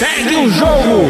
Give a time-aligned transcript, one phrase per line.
[0.00, 1.02] Segue o jogo!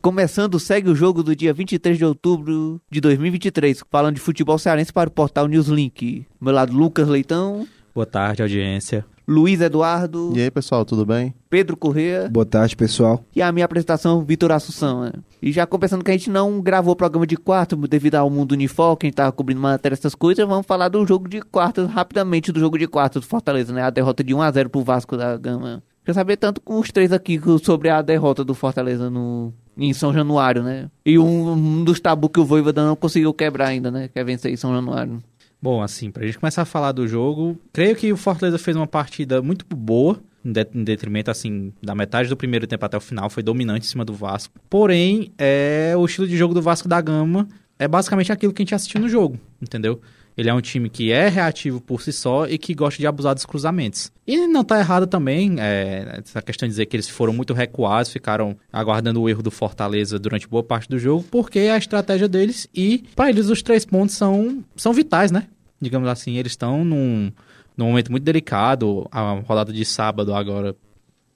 [0.00, 4.90] Começando, segue o jogo do dia 23 de outubro de 2023, falando de futebol cearense
[4.90, 6.26] para o portal Newslink.
[6.40, 7.68] Meu lado, Lucas Leitão.
[7.94, 9.04] Boa tarde, audiência.
[9.28, 10.32] Luiz Eduardo.
[10.34, 11.34] E aí, pessoal, tudo bem?
[11.50, 12.28] Pedro Corrêa.
[12.30, 13.22] Boa tarde, pessoal.
[13.36, 15.02] E a minha apresentação, Vitor Assunção.
[15.02, 15.12] Né?
[15.40, 18.52] E já começando que a gente não gravou o programa de quarto devido ao mundo
[18.52, 21.84] Unifor, que a gente tava cobrindo matéria essas coisas, vamos falar do jogo de quarto,
[21.86, 23.82] rapidamente do jogo de quarto do Fortaleza, né?
[23.82, 25.82] A derrota de 1x0 pro Vasco da Gama.
[26.04, 30.12] Quer saber tanto com os três aqui sobre a derrota do Fortaleza no, em São
[30.12, 30.90] Januário, né?
[31.06, 34.08] E um, um dos tabus que o Voivoda não conseguiu quebrar ainda, né?
[34.08, 35.22] Que é vencer em São Januário.
[35.62, 38.86] Bom, assim, pra gente começar a falar do jogo, creio que o Fortaleza fez uma
[38.86, 43.44] partida muito boa, em detrimento, assim, da metade do primeiro tempo até o final, foi
[43.44, 44.52] dominante em cima do Vasco.
[44.68, 47.48] Porém, é, o estilo de jogo do Vasco da Gama
[47.78, 50.00] é basicamente aquilo que a gente assistiu no jogo, entendeu?
[50.36, 53.34] Ele é um time que é reativo por si só e que gosta de abusar
[53.34, 54.10] dos cruzamentos.
[54.26, 58.10] E não está errado também é, essa questão de dizer que eles foram muito recuados,
[58.10, 62.28] ficaram aguardando o erro do Fortaleza durante boa parte do jogo, porque é a estratégia
[62.28, 65.48] deles e para eles os três pontos são, são vitais, né?
[65.82, 67.32] Digamos assim, eles estão num,
[67.76, 69.06] num momento muito delicado.
[69.10, 70.74] A rodada de sábado agora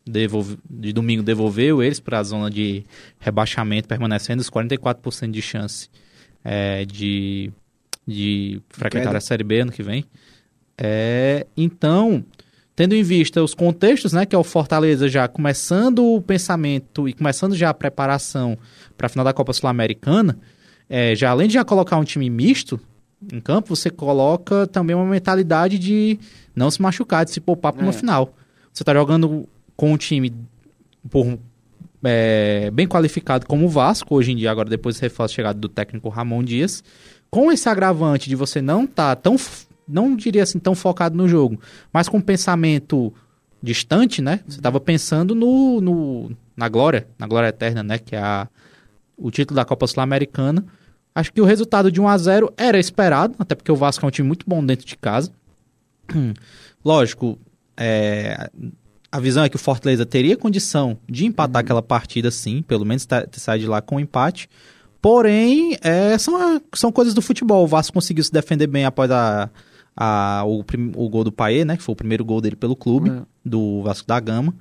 [0.06, 2.84] devolve, de domingo devolveu eles para a zona de
[3.18, 5.90] rebaixamento, permanecendo os 44% de chance
[6.44, 7.52] é, de
[8.06, 9.18] de frequentar Queda.
[9.18, 10.04] a Série B ano que vem.
[10.78, 12.24] É, então,
[12.76, 17.12] tendo em vista os contextos, né, que é o Fortaleza já começando o pensamento e
[17.12, 18.56] começando já a preparação
[18.96, 20.38] para a final da Copa Sul-Americana,
[20.88, 22.78] é, já além de já colocar um time misto
[23.32, 26.18] em campo, você coloca também uma mentalidade de
[26.54, 27.94] não se machucar, de se poupar para uma é.
[27.94, 28.34] final.
[28.72, 30.34] Você está jogando com um time
[31.10, 31.38] por,
[32.04, 35.68] é, bem qualificado como o Vasco, hoje em dia, agora depois do reforço chegado do
[35.68, 36.84] técnico Ramon Dias,
[37.30, 39.36] com esse agravante de você não estar tá tão,
[39.88, 41.60] não diria assim, tão focado no jogo,
[41.92, 43.12] mas com um pensamento
[43.62, 44.40] distante, né?
[44.46, 47.98] Você estava pensando no, no, na glória, na glória eterna, né?
[47.98, 48.48] Que é a,
[49.16, 50.64] o título da Copa Sul-Americana.
[51.16, 54.08] Acho que o resultado de 1 a 0 era esperado, até porque o Vasco é
[54.08, 55.32] um time muito bom dentro de casa.
[56.84, 57.38] Lógico,
[57.74, 58.50] é,
[59.10, 61.64] a visão é que o Fortaleza teria condição de empatar uhum.
[61.64, 64.46] aquela partida, sim, pelo menos sair de lá com um empate.
[65.00, 67.64] Porém, é, são, são coisas do futebol.
[67.64, 69.48] O Vasco conseguiu se defender bem após a,
[69.96, 70.62] a, o,
[70.96, 71.78] o gol do Paê, né?
[71.78, 73.22] Que foi o primeiro gol dele pelo clube, é.
[73.42, 74.54] do Vasco da Gama.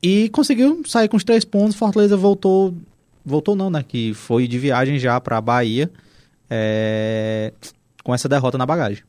[0.00, 1.74] E conseguiu sair com os três pontos.
[1.74, 2.76] Fortaleza voltou.
[3.24, 3.82] Voltou não, né?
[3.82, 5.90] Que foi de viagem já para a Bahia.
[6.50, 7.52] É,
[8.02, 9.02] com essa derrota na bagagem.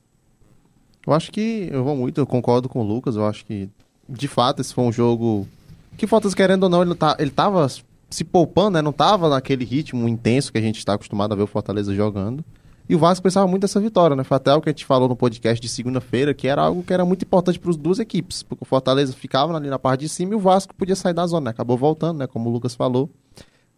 [1.05, 3.15] Eu acho que eu vou muito, eu concordo com o Lucas.
[3.15, 3.69] Eu acho que,
[4.07, 5.47] de fato, esse foi um jogo
[5.97, 7.67] que Fortaleza, querendo ou não, ele, tá, ele tava
[8.09, 8.81] se poupando, né?
[8.81, 12.43] Não tava naquele ritmo intenso que a gente está acostumado a ver o Fortaleza jogando.
[12.87, 14.23] E o Vasco pensava muito dessa vitória, né?
[14.23, 16.93] Foi até o que a gente falou no podcast de segunda-feira, que era algo que
[16.93, 18.43] era muito importante para as duas equipes.
[18.43, 21.25] Porque o Fortaleza ficava ali na parte de cima e o Vasco podia sair da
[21.25, 21.51] zona, né?
[21.51, 22.27] Acabou voltando, né?
[22.27, 23.09] Como o Lucas falou.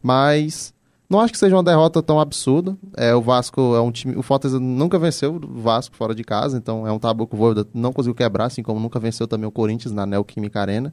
[0.02, 0.74] Mas
[1.10, 2.78] não acho que seja uma derrota tão absurda.
[2.96, 4.16] É, o Vasco é um time.
[4.16, 7.38] O Fortaleza nunca venceu o Vasco fora de casa, então é um tabu que o
[7.38, 10.92] Voivoda não conseguiu quebrar, assim como nunca venceu também o Corinthians na Neoquímica Arena.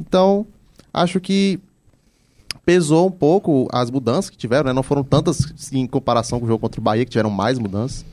[0.00, 0.44] Então,
[0.92, 1.60] acho que
[2.64, 4.72] pesou um pouco as mudanças que tiveram, né?
[4.72, 8.04] Não foram tantas em comparação com o jogo contra o Bahia, que tiveram mais mudanças.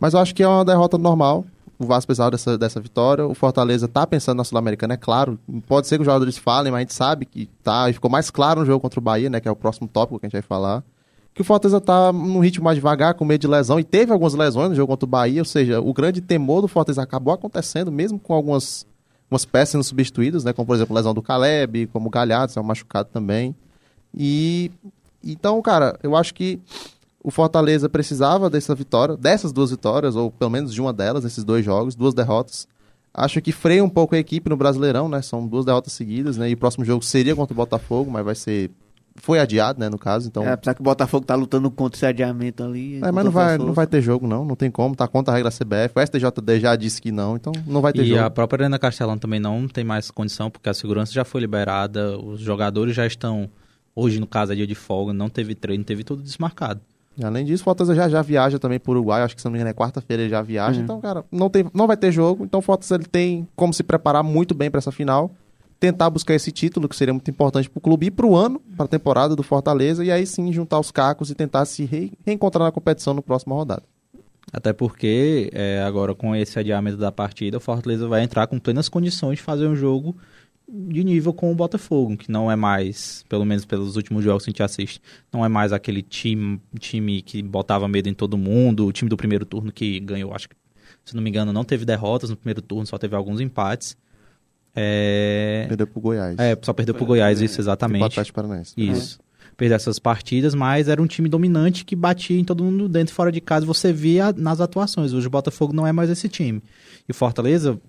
[0.00, 1.44] Mas eu acho que é uma derrota normal.
[1.78, 3.26] O Vasco precisava dessa, dessa vitória.
[3.26, 5.38] O Fortaleza tá pensando na Sul-Americana, é claro.
[5.66, 7.90] Pode ser que os jogadores falem, mas a gente sabe que tá.
[7.90, 9.40] E ficou mais claro no jogo contra o Bahia, né?
[9.40, 10.82] Que é o próximo tópico que a gente vai falar.
[11.34, 13.78] Que o Fortaleza tá num ritmo mais devagar, com medo de lesão.
[13.78, 15.42] E teve algumas lesões no jogo contra o Bahia.
[15.42, 18.86] Ou seja, o grande temor do Fortaleza acabou acontecendo, mesmo com algumas,
[19.26, 20.54] algumas peças sendo substituídas, né?
[20.54, 23.54] Como, por exemplo, a lesão do Caleb, como o Galhardo, é um machucado também.
[24.14, 24.70] E
[25.22, 26.60] então, cara, eu acho que
[27.26, 31.42] o Fortaleza precisava dessa vitória, dessas duas vitórias, ou pelo menos de uma delas, nesses
[31.42, 32.68] dois jogos, duas derrotas.
[33.12, 35.20] Acho que freia um pouco a equipe no Brasileirão, né?
[35.22, 36.48] São duas derrotas seguidas, né?
[36.48, 38.70] E o próximo jogo seria contra o Botafogo, mas vai ser
[39.16, 40.44] foi adiado, né, no caso, então...
[40.44, 42.96] É, apesar que o Botafogo tá lutando contra esse adiamento ali...
[43.02, 45.34] É, mas não vai, não vai ter jogo, não, não tem como, tá contra a
[45.34, 48.20] regra CBF, o STJD já disse que não, então não vai ter e jogo.
[48.20, 51.40] E a própria Arena Castelão também não tem mais condição, porque a segurança já foi
[51.40, 53.48] liberada, os jogadores já estão
[53.98, 56.82] Hoje, no caso, é dia de folga, não teve treino, teve tudo desmarcado.
[57.22, 59.52] Além disso, o Fortaleza já, já viaja também para o Uruguai, acho que se não
[59.52, 60.78] me engano é quarta-feira ele já viaja.
[60.78, 60.84] Uhum.
[60.84, 63.82] Então, cara, não, tem, não vai ter jogo, então o Fortaleza ele tem como se
[63.82, 65.30] preparar muito bem para essa final,
[65.80, 68.60] tentar buscar esse título, que seria muito importante para o clube e para o ano,
[68.76, 72.12] para a temporada do Fortaleza, e aí sim juntar os cacos e tentar se re
[72.24, 73.82] reencontrar na competição no próximo rodada.
[74.52, 78.88] Até porque, é, agora com esse adiamento da partida, o Fortaleza vai entrar com plenas
[78.88, 80.16] condições de fazer um jogo
[80.68, 84.50] de nível com o Botafogo, que não é mais, pelo menos pelos últimos jogos que
[84.50, 85.00] a gente assiste,
[85.32, 89.16] não é mais aquele time, time que botava medo em todo mundo, o time do
[89.16, 90.56] primeiro turno que ganhou, acho que,
[91.04, 93.96] se não me engano, não teve derrotas no primeiro turno, só teve alguns empates.
[94.74, 96.38] É, Perdeu pro Goiás.
[96.38, 98.04] é só perdeu pro Goiás, isso, Pro exatamente.
[98.04, 98.74] Atlético Paranaense.
[98.76, 99.18] Isso.
[99.56, 103.14] Perder essas partidas, mas era um time dominante que batia em todo mundo dentro e
[103.14, 103.64] fora de casa.
[103.64, 105.14] Você via nas atuações.
[105.14, 106.62] Hoje o Botafogo não é mais esse time.
[107.08, 107.80] E o Fortaleza,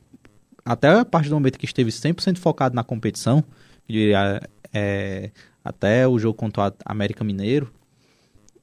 [0.67, 3.43] até a partir do momento que esteve 100% focado na competição,
[3.87, 4.41] diria,
[4.73, 5.31] é,
[5.63, 7.71] até o jogo contra o América Mineiro,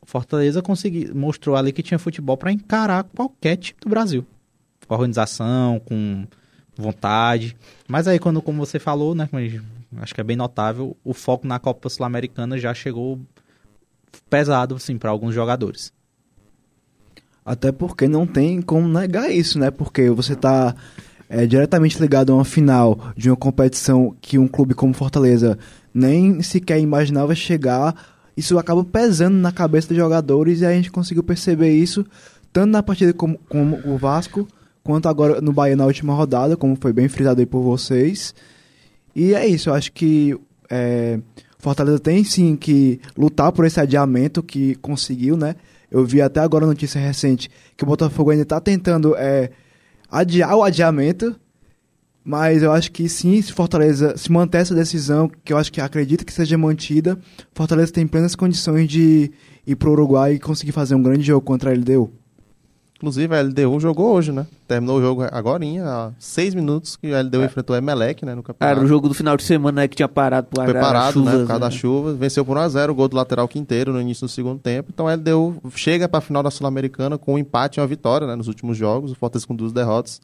[0.04, 4.26] Fortaleza consegui, mostrou ali que tinha futebol para encarar qualquer time do Brasil.
[4.86, 6.26] Com organização, com
[6.76, 7.56] vontade.
[7.88, 9.26] Mas aí, quando, como você falou, né,
[9.96, 13.18] acho que é bem notável, o foco na Copa Sul-Americana já chegou
[14.28, 15.90] pesado, assim, para alguns jogadores.
[17.42, 19.70] Até porque não tem como negar isso, né?
[19.70, 20.74] Porque você tá
[21.28, 25.58] é, diretamente ligado a uma final de uma competição que um clube como Fortaleza
[25.92, 27.94] nem sequer imaginava chegar.
[28.36, 32.04] Isso acaba pesando na cabeça dos jogadores e a gente conseguiu perceber isso
[32.52, 34.46] tanto na partida como, como o Vasco,
[34.84, 38.32] quanto agora no Bahia na última rodada, como foi bem frisado aí por vocês.
[39.14, 40.38] E é isso, eu acho que
[40.70, 41.18] é,
[41.58, 45.56] Fortaleza tem sim que lutar por esse adiamento que conseguiu, né?
[45.90, 49.50] Eu vi até agora notícia recente que o Botafogo ainda está tentando é,
[50.14, 51.34] adiar o adiamento,
[52.24, 55.80] mas eu acho que sim, se Fortaleza se manter essa decisão, que eu acho que
[55.80, 57.18] acredito que seja mantida,
[57.52, 59.32] Fortaleza tem plenas condições de
[59.66, 62.12] ir para o Uruguai e conseguir fazer um grande jogo contra a LDU.
[63.04, 64.46] Inclusive, a LDU jogou hoje, né?
[64.66, 68.42] Terminou o jogo agora, há seis minutos, que a LDU enfrentou a Emelec, né, no
[68.42, 68.78] campeonato.
[68.78, 71.26] Era o jogo do final de semana né, que tinha parado por Foi parado, né,
[71.26, 72.14] chuvas, por causa da chuva.
[72.14, 74.88] Venceu por 1x0 o gol do lateral Quinteiro no início do segundo tempo.
[74.92, 78.26] Então a LDU chega para a final da Sul-Americana com um empate e uma vitória
[78.26, 79.12] né, nos últimos jogos.
[79.12, 80.22] O Fortaleza com duas derrotas.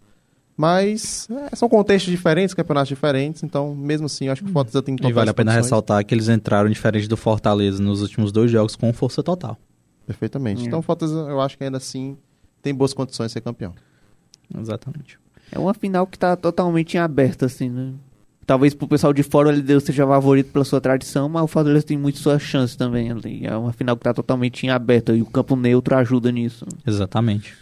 [0.57, 3.43] Mas é, são contextos diferentes, campeonatos diferentes.
[3.43, 6.03] Então, mesmo assim, eu acho que o Fortaleza tem E totais vale a pena ressaltar
[6.03, 9.59] que eles entraram diferente do Fortaleza nos últimos dois jogos com força total.
[10.07, 10.63] Perfeitamente.
[10.63, 10.67] É.
[10.67, 12.17] Então o Fortaleza, eu acho que ainda assim
[12.63, 13.75] tem boas condições de ser campeão.
[14.57, 15.19] Exatamente.
[15.53, 17.93] É uma final que tá totalmente em aberto, assim, né?
[18.47, 21.87] Talvez pro pessoal de fora ele Deus seja favorito pela sua tradição, mas o Fortaleza
[21.87, 23.47] tem muito suas chances também ali.
[23.47, 26.67] É uma final que tá totalmente em aberto e o campo neutro ajuda nisso.
[26.85, 27.55] Exatamente.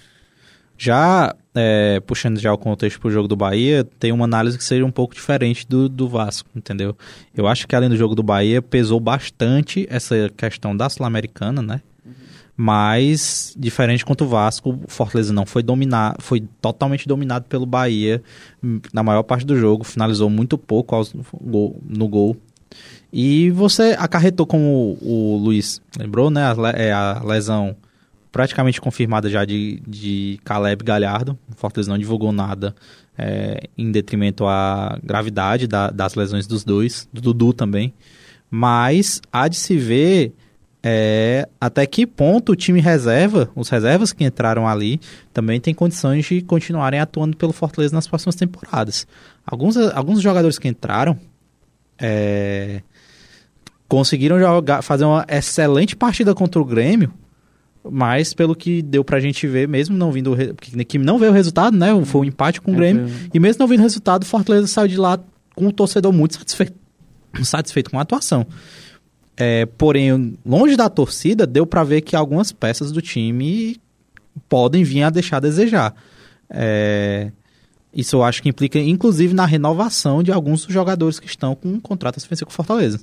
[0.79, 4.85] Já é, puxando já o contexto pro jogo do Bahia, tem uma análise que seja
[4.85, 6.97] um pouco diferente do, do Vasco, entendeu?
[7.35, 11.83] Eu acho que além do jogo do Bahia, pesou bastante essa questão da Sul-Americana, né?
[12.61, 18.21] Mas, diferente quanto o Vasco, o Fortaleza não foi dominar, foi totalmente dominado pelo Bahia
[18.93, 22.37] na maior parte do jogo, finalizou muito pouco aos- no gol.
[23.13, 26.43] E você acarretou, como o, o Luiz lembrou, né?
[26.43, 27.77] A, é, a lesão
[28.33, 31.39] praticamente confirmada já de, de Caleb Galhardo.
[31.51, 32.75] O Fortaleza não divulgou nada
[33.17, 37.95] é, em detrimento à gravidade da- das lesões dos dois, do Dudu também.
[38.51, 40.35] Mas há de se ver
[40.83, 45.01] é, até que ponto o time reserva, os reservas que entraram ali,
[45.33, 49.07] também tem condições de continuarem atuando pelo Fortaleza nas próximas temporadas.
[49.45, 51.19] Alguns, alguns jogadores que entraram
[51.99, 52.81] é,
[53.89, 57.13] conseguiram jogar, fazer uma excelente partida contra o Grêmio,
[57.91, 60.37] mas pelo que deu pra gente ver, mesmo não vindo
[60.87, 61.89] que não veio o resultado, né?
[62.05, 63.09] Foi um empate com o Grêmio.
[63.33, 65.19] E mesmo não vindo o resultado, o Fortaleza saiu de lá
[65.57, 66.75] com o torcedor muito satisfeito,
[67.43, 68.47] satisfeito com a atuação.
[69.39, 73.81] É, porém, longe da torcida, deu pra ver que algumas peças do time
[74.49, 75.95] podem vir a deixar a desejar.
[76.51, 77.31] É,
[77.95, 81.69] isso eu acho que implica, inclusive, na renovação de alguns dos jogadores que estão com
[81.69, 83.01] um contrato a com o Fortaleza.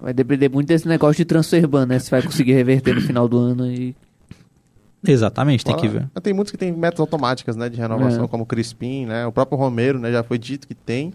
[0.00, 1.98] Vai depender muito desse negócio de transfer ban, né?
[1.98, 3.94] Se vai conseguir reverter no final do ano e
[5.06, 6.08] Exatamente, tem que ver.
[6.22, 8.28] Tem muitos que têm metas automáticas, né, de renovação, É.
[8.28, 11.12] como o Crispim, né, o próprio Romero, né, já foi dito que tem.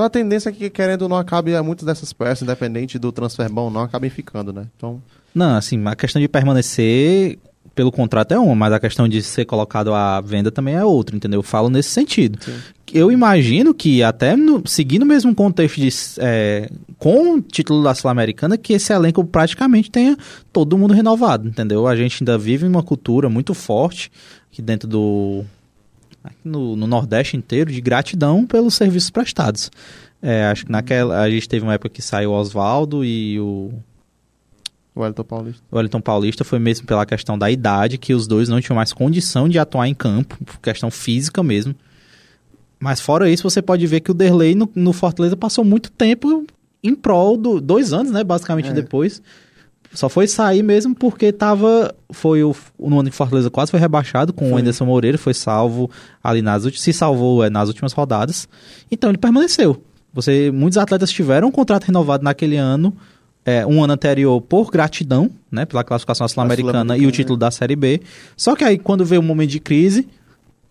[0.00, 3.52] Então a tendência é que, querendo ou não, acabe muitas dessas peças, independente do transfer
[3.52, 4.64] bom ou não, acabem ficando, né.
[4.74, 5.02] Então,
[5.34, 7.38] Não, assim, a questão de permanecer
[7.74, 11.14] pelo contrato é uma, mas a questão de ser colocado à venda também é outra,
[11.14, 11.40] entendeu?
[11.40, 12.38] Eu falo nesse sentido.
[12.90, 17.94] Eu imagino que até no, seguindo o mesmo contexto de, é, com o título da
[17.94, 20.16] Sul-Americana, que esse elenco praticamente tenha
[20.50, 21.86] todo mundo renovado, entendeu?
[21.86, 24.10] A gente ainda vive uma cultura muito forte
[24.50, 25.44] aqui dentro do...
[26.22, 29.70] aqui No, no Nordeste inteiro, de gratidão pelos serviços prestados.
[30.22, 31.20] É, acho que naquela...
[31.20, 33.72] A gente teve uma época que saiu o Oswaldo e o...
[34.94, 35.62] o Wellington Paulista.
[35.70, 38.92] O Wellington Paulista foi mesmo pela questão da idade, que os dois não tinham mais
[38.92, 41.74] condição de atuar em campo, por questão física mesmo.
[42.78, 46.46] Mas fora isso, você pode ver que o Derlei no, no Fortaleza passou muito tempo
[46.82, 47.60] em prol do.
[47.60, 48.24] Dois anos, né?
[48.24, 48.72] Basicamente É.
[48.72, 49.22] depois.
[49.92, 51.94] Só foi sair mesmo porque tava.
[52.12, 54.60] Foi o, o ano que Fortaleza quase foi rebaixado com o Foi.
[54.60, 55.90] Anderson Moreira, foi salvo
[56.22, 56.82] ali nas últimas.
[56.82, 58.48] Se salvou é, nas últimas rodadas.
[58.90, 59.82] Então ele permaneceu.
[60.12, 62.96] Você, muitos atletas tiveram um contrato renovado naquele ano,
[63.44, 65.64] é, um ano anterior por gratidão, né?
[65.64, 68.00] Pela classificação sul-americana e o título da Série B.
[68.36, 70.08] Só que aí, quando veio o momento de crise,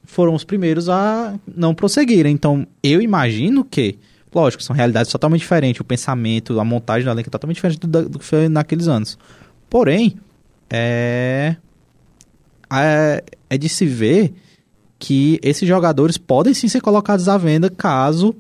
[0.04, 2.34] foram os primeiros a não prosseguirem.
[2.34, 3.98] Então, eu imagino que
[4.34, 8.10] Lógico, são realidades totalmente diferentes, o pensamento, a montagem da elenco é totalmente diferente do,
[8.10, 9.18] do que foi naqueles anos.
[9.70, 10.18] Porém,
[10.70, 11.56] é,
[12.72, 14.34] é, é de se ver
[15.00, 18.36] que esses jogadores podem sim ser colocados à venda caso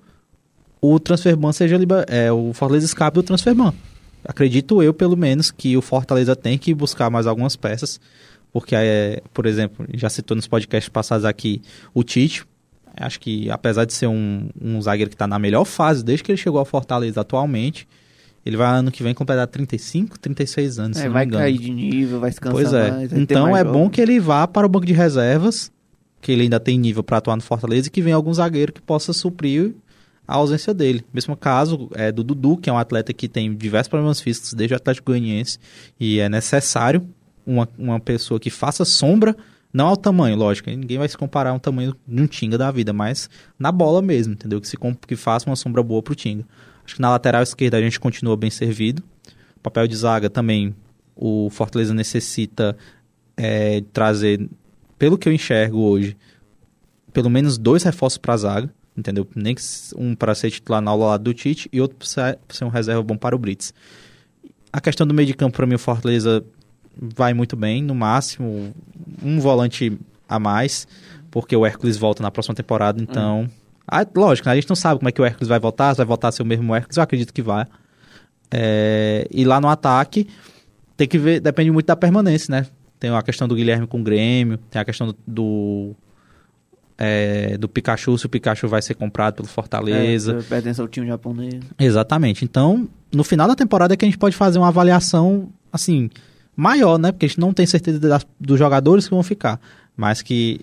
[0.81, 1.77] o Transferban seja
[2.07, 3.73] é, o Fortaleza escape do Transferban.
[4.23, 7.99] Acredito eu, pelo menos, que o Fortaleza tem que buscar mais algumas peças,
[8.51, 11.61] porque, é, por exemplo, já citou nos podcasts passados aqui
[11.93, 12.45] o Tite.
[12.95, 16.31] Acho que, apesar de ser um, um zagueiro que está na melhor fase desde que
[16.31, 17.87] ele chegou ao Fortaleza atualmente,
[18.45, 20.97] ele vai ano que vem completar 35, 36 anos.
[20.97, 22.91] É, vai cair de nível, vai se cansar Pois é.
[22.91, 23.13] mais.
[23.13, 23.91] então é bom jogos.
[23.95, 25.71] que ele vá para o banco de reservas,
[26.21, 28.81] que ele ainda tem nível para atuar no Fortaleza e que venha algum zagueiro que
[28.81, 29.73] possa suprir
[30.27, 31.03] a ausência dele.
[31.13, 34.73] Mesmo caso é do Dudu, que é um atleta que tem diversos problemas físicos desde
[34.73, 35.57] o Atlético Goianiense
[35.99, 37.07] e é necessário
[37.45, 39.35] uma, uma pessoa que faça sombra,
[39.71, 42.91] não ao tamanho, lógico, ninguém vai se comparar um tamanho de um Tinga da vida,
[42.91, 44.59] mas na bola mesmo, entendeu?
[44.59, 46.45] Que, se, que faça uma sombra boa pro Tinga.
[46.83, 49.03] Acho que na lateral esquerda a gente continua bem servido.
[49.61, 50.75] Papel de zaga também,
[51.15, 52.75] o Fortaleza necessita
[53.37, 54.49] é, trazer,
[54.97, 56.17] pelo que eu enxergo hoje,
[57.13, 59.27] pelo menos dois reforços para a zaga, entendeu?
[59.35, 59.61] Nem que
[59.95, 62.69] um para ser titular na aula lá do Tite e outro para ser, ser um
[62.69, 63.73] reserva bom para o Brits.
[64.71, 66.43] A questão do meio de campo, para mim, o Fortaleza
[66.99, 68.73] vai muito bem, no máximo
[69.23, 70.87] um volante a mais,
[71.31, 73.49] porque o Hércules volta na próxima temporada, então...
[73.87, 74.53] Ah, lógico, né?
[74.53, 76.31] a gente não sabe como é que o Hércules vai voltar, se vai voltar a
[76.31, 77.65] ser o mesmo Hércules, eu acredito que vai.
[78.51, 80.27] É, e lá no ataque,
[80.95, 82.67] tem que ver, depende muito da permanência, né?
[82.99, 85.95] Tem a questão do Guilherme com o Grêmio, tem a questão do, do,
[86.97, 90.37] é, do Pikachu, se o Pikachu vai ser comprado pelo Fortaleza.
[90.37, 91.63] É, pertence ao time japonês.
[91.79, 92.43] Exatamente.
[92.43, 96.09] Então, no final da temporada é que a gente pode fazer uma avaliação, assim,
[96.59, 97.11] maior, né?
[97.11, 99.59] Porque a gente não tem certeza das- dos jogadores que vão ficar.
[99.95, 100.59] Mas que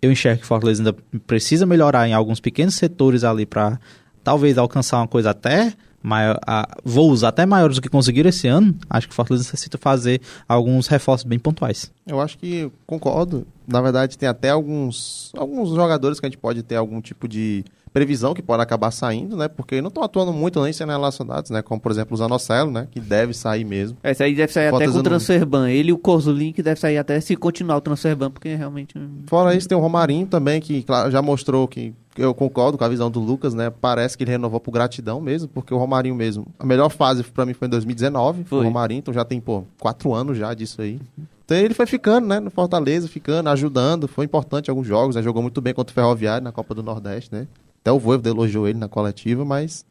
[0.00, 3.78] eu enxergo que o Fortaleza ainda precisa melhorar em alguns pequenos setores ali para
[4.22, 5.72] talvez alcançar uma coisa até
[6.02, 8.74] maior, a, voos até maiores do que conseguiram esse ano.
[8.90, 11.90] Acho que o Fortaleza necessita fazer alguns reforços bem pontuais.
[12.06, 13.46] Eu acho que concordo.
[13.66, 17.64] Na verdade, tem até alguns, alguns jogadores que a gente pode ter algum tipo de
[17.94, 19.46] previsão que pode acabar saindo, né?
[19.46, 21.62] Porque não estão atuando muito nem sendo relacionados, né?
[21.62, 22.88] Como, por exemplo, o Zanocelo, né?
[22.90, 23.96] Que deve sair mesmo.
[24.02, 25.70] Esse aí deve sair até com o Transferban.
[25.70, 28.98] Ele e o Kozulin que deve sair até se continuar o Transferban, porque realmente...
[28.98, 32.82] hum, Fora isso, tem o Romarinho também, que claro, já mostrou que eu concordo com
[32.84, 33.70] a visão do Lucas, né?
[33.70, 36.48] Parece que ele renovou por gratidão mesmo, porque o Romarinho mesmo.
[36.58, 38.58] A melhor fase pra mim foi em 2019, foi.
[38.58, 38.62] o.
[38.64, 41.00] Romarinho, então já tem, pô, quatro anos já disso aí.
[41.44, 42.40] Então ele foi ficando, né?
[42.40, 44.08] No Fortaleza, ficando, ajudando.
[44.08, 45.22] Foi importante alguns jogos, né?
[45.22, 47.46] Jogou muito bem contra o Ferroviário na Copa do Nordeste, né?
[47.84, 49.84] Até o Voivoda elogiou ele na coletiva, mas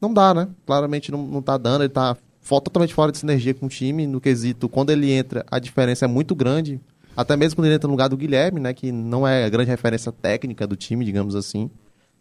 [0.00, 0.48] não dá, né?
[0.66, 4.20] Claramente não, não tá dando, ele tá totalmente fora de sinergia com o time, no
[4.20, 6.80] quesito, quando ele entra, a diferença é muito grande,
[7.16, 9.70] até mesmo quando ele entra no lugar do Guilherme, né, que não é a grande
[9.70, 11.70] referência técnica do time, digamos assim.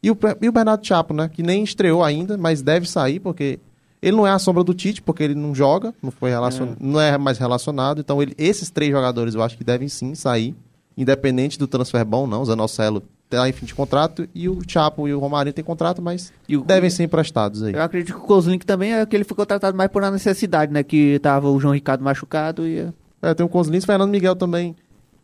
[0.03, 3.59] E o, e o Bernardo Chapo, né, que nem estreou ainda, mas deve sair, porque
[4.03, 6.75] ele não é a sombra do Tite, porque ele não joga, não, foi relacion...
[6.79, 10.55] não é mais relacionado, então ele- esses três jogadores eu acho que devem sim sair,
[10.95, 14.59] independente do transfer bom ou não, o Zanocelo tá em fim de contrato, e o
[14.67, 17.73] Chapo e o Romarinho têm contrato, mas E o- devem ser emprestados aí.
[17.73, 20.71] Eu acredito que o Kozulin também é que ele ficou tratado mais por uma necessidade,
[20.71, 20.83] né?
[20.83, 22.87] Que tava o João Ricardo machucado e...
[23.21, 24.75] É, tem o Conslins, Fernando Miguel também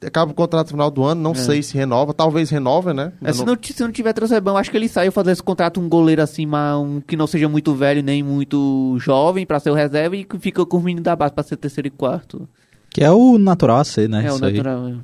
[0.03, 1.35] acaba o contrato no final do ano, não É.
[1.35, 3.13] sei se renova, talvez renova, né?
[3.23, 5.43] É, se, não, se não tiver Transferban, eu acho que ele sai e fazer esse
[5.43, 9.59] contrato um goleiro assim, mas um, que não seja muito velho nem muito jovem pra
[9.59, 11.91] ser o reserva e que fica com o menino da base pra ser terceiro e
[11.91, 12.49] quarto.
[12.89, 14.25] Que é o natural a ser, né?
[14.25, 14.53] É, o Isso aí.
[14.53, 14.87] natural.
[14.87, 14.95] é.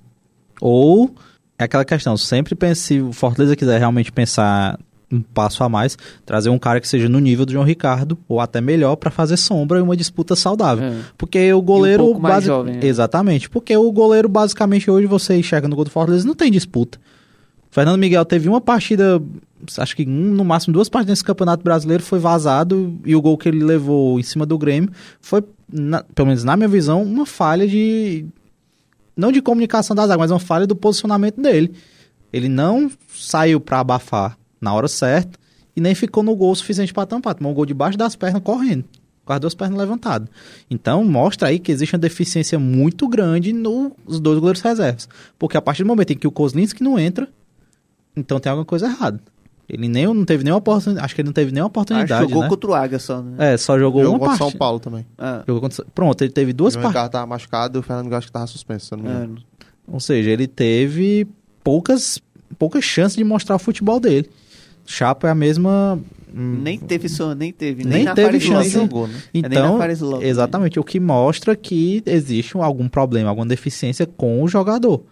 [0.60, 1.12] Ou
[1.60, 4.80] é aquela questão, sempre pense, se o Fortaleza quiser realmente pensar
[5.12, 8.42] um passo a mais, trazer um cara que seja no nível do João Ricardo, ou
[8.42, 10.84] até melhor, para fazer sombra e uma disputa saudável.
[10.90, 10.96] É.
[11.18, 12.04] Porque o goleiro.
[12.04, 12.80] pouco mais basi- jovem, né?
[12.86, 13.50] Exatamente.
[13.50, 17.00] Porque o goleiro, basicamente, hoje você enxerga no gol do Fortaleza, não tem disputa.
[17.72, 19.22] Fernando Miguel teve uma partida,
[19.78, 23.38] acho que um, no máximo duas partidas nesse campeonato brasileiro, foi vazado, e o gol
[23.38, 24.90] que ele levou em cima do Grêmio
[25.22, 28.26] foi, na- pelo menos na minha visão, uma falha de.
[29.18, 31.74] Não de comunicação da zaga, mas uma falha do posicionamento dele.
[32.32, 35.40] Ele não saiu pra abafar na hora certa
[35.76, 37.34] e nem ficou no gol suficiente pra tampar.
[37.34, 38.86] Tomou um gol debaixo das pernas correndo
[39.28, 40.30] com as duas pernas levantadas.
[40.72, 45.08] Então, mostra aí que existe uma deficiência muito grande nos dois goleiros reservas.
[45.38, 47.28] Porque a partir do momento em que o Kozlinski não entra,
[48.16, 49.20] então tem alguma coisa errada.
[49.70, 52.44] Ele nem, não teve nenhuma oportunidade, acho que ele não teve nenhuma Acho oportunidade, jogou
[52.44, 52.50] né?
[52.50, 53.54] contra o Águia só, né?
[53.54, 54.52] É, só jogou Jogou uma contra partida.
[54.52, 55.06] São Paulo também.
[55.18, 57.02] Ah, Jogou contra- Pronto, ele teve duas o João partidas.
[57.04, 59.38] Ricardo tava machucado e o Fernando acho que tava suspenso, se eu não me engano.
[59.62, 59.66] é.
[59.92, 61.28] Ou seja, ele teve
[61.64, 62.20] poucas,
[62.58, 64.30] poucas chances de mostrar o futebol dele.
[64.86, 66.00] Chapo é a mesma.
[66.34, 67.84] hum, Nem teve só, nem teve.
[67.84, 68.70] Nem na teve chance.
[68.78, 69.16] Nem jogou, né?
[69.34, 70.30] nem na Então, Fares Lopes, né?
[70.30, 75.04] exatamente, o que mostra que existe um- algum problema, alguma deficiência com o jogador.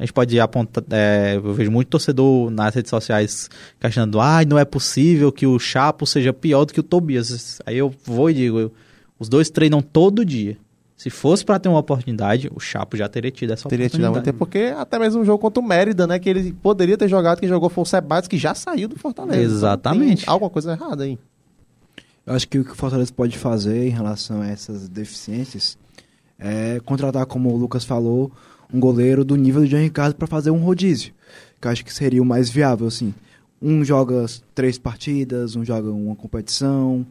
[0.00, 0.82] A gente pode apontar.
[0.90, 5.58] é, eu vejo muito torcedor nas redes sociais questionando: ah, não é possível que o
[5.58, 7.60] Chapo seja pior do que o Tobias.
[7.66, 8.72] Aí eu vou e digo: eu-
[9.18, 10.56] os dois treinam todo dia.
[10.96, 14.10] Se fosse pra ter uma oportunidade, o Chapo já teria tido essa Teria tido há
[14.10, 14.24] muito oportunidade.
[14.24, 16.18] tempo, porque até mesmo um jogo contra o Mérida, né?
[16.18, 19.40] Que ele poderia ter jogado, quem jogou foi o Sebastião, que já saiu do Fortaleza.
[19.42, 20.04] Exatamente.
[20.12, 21.18] Então, tem alguma coisa errada aí.
[22.26, 25.76] Eu acho que o que o Fortaleza pode fazer em relação a essas deficiências
[26.38, 28.30] é contratar, como o Lucas falou,
[28.72, 31.12] um goleiro do nível do Jean Ricardo para fazer um rodízio.
[31.60, 33.14] Que eu acho que seria o mais viável, assim.
[33.60, 34.24] Um joga
[34.54, 37.06] três partidas, um joga uma competição,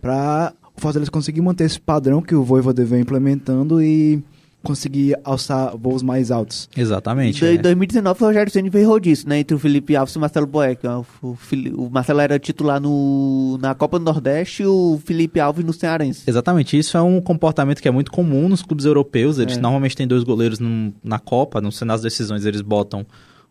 [0.00, 4.22] para o Fortaleza conseguir manter esse padrão que o Voivoda vem implementando e
[4.62, 6.68] conseguir alçar voos mais altos.
[6.76, 7.44] Exatamente.
[7.44, 7.58] Em é.
[7.58, 9.40] 2019 o Rogério Ceni veio rodízio, né?
[9.40, 10.86] Entre o Felipe Alves e o Marcelo Boeck.
[10.86, 11.36] O,
[11.76, 16.22] o Marcelo era titular no, na Copa do Nordeste e o Felipe Alves no Cearense.
[16.26, 19.38] Exatamente, isso é um comportamento que é muito comum nos clubes europeus.
[19.38, 19.60] Eles É.
[19.60, 23.04] normalmente têm dois goleiros num- na Copa, no, nas decisões eles botam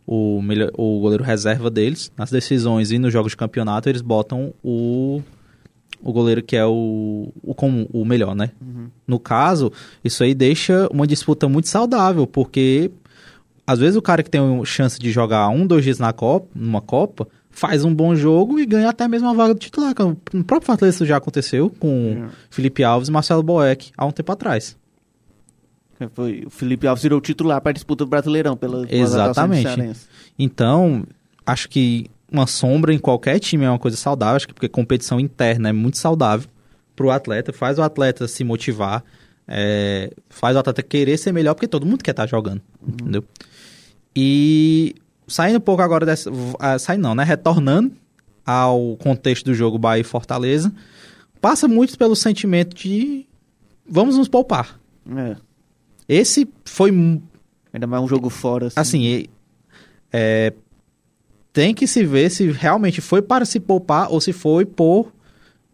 [0.08, 2.12] o, melhor- o goleiro reserva deles.
[2.18, 5.22] Nas decisões e nos jogos de campeonato eles botam o,
[6.04, 8.52] o goleiro que é o, o, comum, o melhor, né?
[9.08, 9.72] No caso,
[10.04, 12.92] isso aí deixa uma disputa muito saudável, porque
[13.66, 16.82] às vezes o cara que tem chance de jogar um, dois dias na Copa, numa
[16.82, 19.94] Copa, faz um bom jogo e ganha até mesmo a vaga do titular.
[19.94, 24.12] que No próprio Fortaleza isso já aconteceu com Felipe Alves e Marcelo Boeck há um
[24.12, 24.78] tempo atrás.
[26.14, 29.68] Foi, o Felipe Alves virou titular para a disputa do Brasileirão pela Exatamente.
[30.40, 31.04] Então,
[31.46, 35.20] acho que uma sombra em qualquer time é uma coisa saudável, acho que porque competição
[35.20, 36.48] interna é muito saudável
[36.96, 39.04] para o atleta, faz o atleta se motivar,
[39.48, 43.24] é, faz o atleta querer ser melhor, porque todo mundo quer estar jogando, entendeu?
[44.16, 44.96] E
[45.28, 46.30] saindo um pouco agora dessa.
[46.60, 47.24] ah, saindo não, né?
[47.24, 47.94] Retornando
[48.46, 50.72] ao contexto do jogo Bahia e Fortaleza,
[51.40, 53.26] passa muito pelo sentimento de
[53.88, 54.80] vamos nos poupar.
[55.16, 55.36] É.
[56.08, 56.92] Esse foi
[57.74, 58.68] Ainda mais um jogo fora.
[58.68, 58.80] Assim.
[58.80, 59.26] assim,
[60.12, 60.54] é,
[61.54, 65.12] tem que se ver se realmente foi para se poupar ou se foi por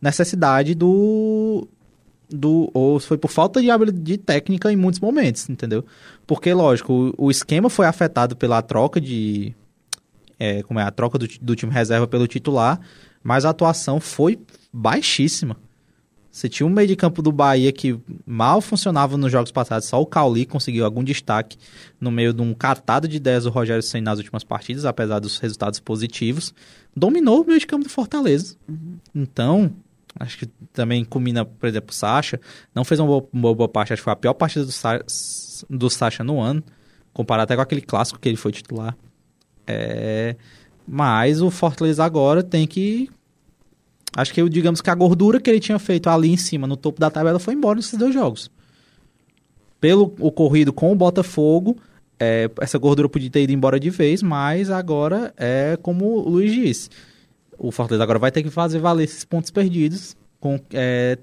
[0.01, 1.67] necessidade do
[2.29, 5.85] do ou se foi por falta de habilidade de técnica em muitos momentos, entendeu?
[6.25, 9.55] Porque lógico, o, o esquema foi afetado pela troca de
[10.39, 12.79] é, como é a troca do, do time reserva pelo titular,
[13.23, 14.39] mas a atuação foi
[14.71, 15.57] baixíssima.
[16.37, 19.99] Você tinha um meio de campo do Bahia que mal funcionava nos jogos passados, só
[19.99, 21.57] o Cauli conseguiu algum destaque
[21.99, 25.39] no meio de um catado de ideias do Rogério Senna nas últimas partidas, apesar dos
[25.39, 26.53] resultados positivos.
[26.95, 28.55] Dominou o meio de campo do Fortaleza.
[29.15, 29.73] Então,
[30.19, 32.39] acho que também combina, por exemplo, o Sacha.
[32.75, 35.01] Não fez uma boa, uma boa parte, acho que foi a pior partida do, Sa
[35.67, 36.63] do Sacha no ano,
[37.13, 38.95] comparado até com aquele clássico que ele foi titular.
[39.65, 40.35] É,
[40.87, 43.09] mas o Fortaleza agora tem que
[44.17, 46.99] Acho que, digamos que a gordura que ele tinha feito ali em cima, no topo
[46.99, 48.49] da tabela, foi embora nesses dois jogos.
[49.79, 51.77] Pelo ocorrido com o Botafogo,
[52.19, 56.51] é, essa gordura podia ter ido embora de vez, mas agora é como o Luiz
[56.51, 56.89] disse.
[57.59, 61.19] O Fortaleza agora vai ter que fazer valer esses pontos perdidos, com, é,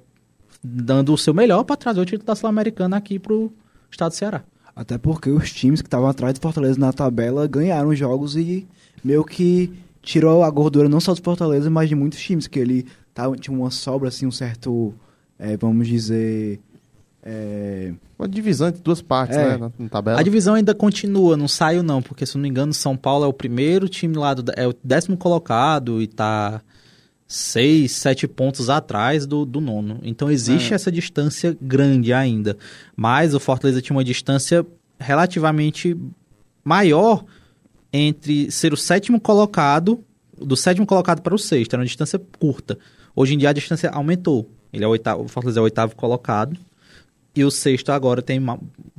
[0.63, 3.53] dando o seu melhor para trazer o título da Sul-Americana aqui pro
[3.91, 4.45] estado do Ceará.
[4.77, 8.69] Até porque os times que estavam atrás do Fortaleza na tabela ganharam jogos e
[9.03, 9.73] meio que
[10.05, 13.57] tirou a gordura não só do Fortaleza, mas de muitos times, que ele tava, tinha
[13.57, 14.95] uma sobra, assim, um certo,
[15.39, 16.61] é, vamos dizer...
[17.23, 19.51] é, Uma divisão entre duas partes, É.
[19.51, 19.57] né?
[19.57, 20.21] Na, na tabela.
[20.21, 23.29] A divisão ainda continua, não saiu não, porque se não me engano, São Paulo é
[23.29, 26.61] o primeiro time lá, do, é o décimo colocado e tá
[27.27, 29.99] seis, sete pontos atrás do, do nono.
[30.03, 32.57] Então existe essa distância grande ainda.
[32.95, 34.65] Mas o Fortaleza tinha uma distância
[34.99, 35.97] relativamente
[36.63, 37.25] maior
[37.97, 40.05] entre ser o sétimo colocado,
[40.37, 42.77] do sétimo colocado para o sexto, era uma distância curta.
[43.15, 44.51] Hoje em dia a distância aumentou.
[44.73, 46.59] Ele é o oitavo, o Fortaleza é o oitavo colocado.
[47.37, 48.41] E o sexto agora tem.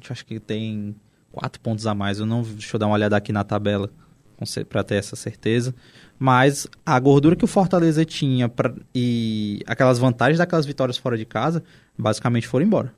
[0.09, 0.95] Acho que tem
[1.29, 2.19] quatro pontos a mais.
[2.19, 2.41] Eu não.
[2.41, 3.89] Deixa eu dar uma olhada aqui na tabela
[4.69, 5.75] para ter essa certeza.
[6.17, 11.25] Mas a gordura que o Fortaleza tinha pra, e aquelas vantagens daquelas vitórias fora de
[11.25, 11.61] casa,
[11.97, 12.93] basicamente foram embora.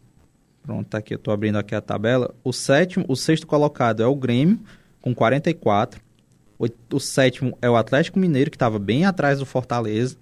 [0.62, 1.16] Pronto, tá aqui.
[1.16, 2.36] Eu tô abrindo aqui a tabela.
[2.44, 4.60] O sétimo, o sexto colocado é o Grêmio,
[5.08, 6.02] com 44.
[6.60, 10.15] O, o sétimo é o Atlético Mineiro, que estava bem atrás do Fortaleza.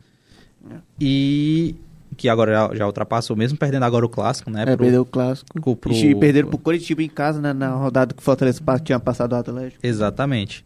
[1.00, 1.76] E
[2.18, 4.62] que agora já, já ultrapassou, mesmo perdendo agora o clássico, né?
[4.64, 5.60] É, pro- perdeu o clássico.
[5.62, 9.00] pro- pro- E perderam pro Curitiba em casa, né, na rodada que o Fortaleza tinha
[9.00, 9.86] passado o Atlético.
[9.86, 10.66] Exatamente.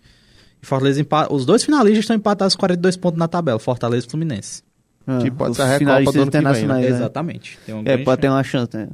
[0.62, 1.32] E Fortaleza empa...
[1.32, 4.62] Os dois finalistas estão empatados com 42 pontos na tabela, Fortaleza e Fluminense.
[5.08, 6.28] Ah, Que pode ser a Recopa do ano que vem, né?
[6.28, 6.96] internacionais, né?
[6.96, 7.60] Exatamente.
[7.86, 8.36] É, pode ter chance.
[8.38, 8.88] uma chance, né?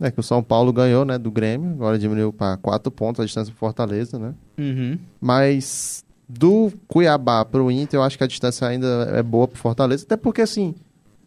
[0.00, 3.24] É que o São Paulo ganhou, né, do Grêmio, agora diminuiu para quatro pontos a
[3.24, 4.34] distância pro Fortaleza, né?
[4.58, 4.98] Uhum.
[5.20, 10.04] Mas do Cuiabá pro Inter, eu acho que a distância ainda é boa pro Fortaleza,
[10.04, 10.74] até porque assim,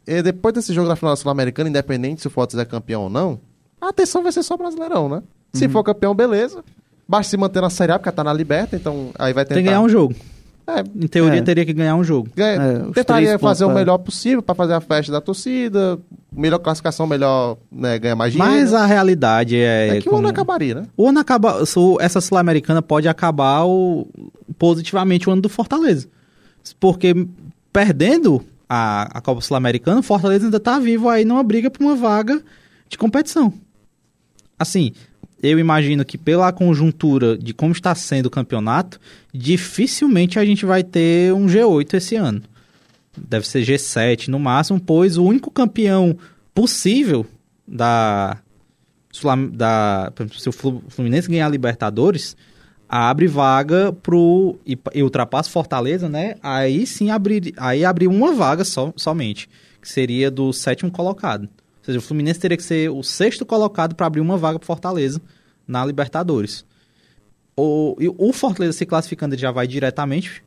[0.05, 3.09] eh, depois desse jogo da final da Sul-Americana, independente se o Fortaleza é campeão ou
[3.09, 3.39] não,
[3.79, 5.23] a atenção vai ser só Brasileirão, né?
[5.53, 6.63] Se for campeão, beleza.
[7.07, 9.55] Basta se manter na Série A, porque tá na Liberta, então aí vai tentar...
[9.55, 10.13] Tem que ganhar um jogo.
[10.69, 11.41] É, Em teoria, É.
[11.41, 12.29] teria que ganhar um jogo.
[12.35, 12.57] É,
[12.93, 13.73] tentaria três fazer o é.
[13.73, 15.97] melhor possível pra fazer a festa da torcida,
[16.29, 18.53] melhor classificação, melhor né, ganhar mais dinheiro.
[18.53, 19.97] Mas a realidade é.
[19.97, 20.83] É que o como- ano acabaria, né?
[20.97, 24.05] O ano acaba, o- essa Sul-Americana pode acabar o-
[24.59, 26.07] positivamente o ano do Fortaleza.
[26.81, 27.15] Porque
[27.71, 31.95] perdendo a, a Copa Sul-Americana, o Fortaleza ainda tá vivo aí numa briga por uma
[31.95, 32.41] vaga
[32.89, 33.53] de competição.
[34.59, 34.91] Assim,
[35.41, 38.99] eu imagino que pela conjuntura de como está sendo o campeonato,
[39.33, 42.41] dificilmente a gente vai ter um G8 esse ano.
[43.15, 46.17] Deve ser G7 no máximo, pois o único campeão
[46.53, 47.25] possível
[47.67, 48.37] da
[49.51, 52.35] da, se o Flu- Fluminense ganhar a Libertadores,
[52.87, 56.35] abre vaga pro e, e ultrapassa Fortaleza, né?
[56.41, 59.49] Aí sim abrir, aí abrir uma vaga só, somente,
[59.81, 61.49] que seria do sétimo colocado.
[61.87, 64.65] Ou seja, o Fluminense teria que ser o sexto colocado para abrir uma vaga pro
[64.65, 65.21] Fortaleza
[65.65, 66.65] na Libertadores.
[67.55, 70.43] O, o Fortaleza se classificando já vai diretamente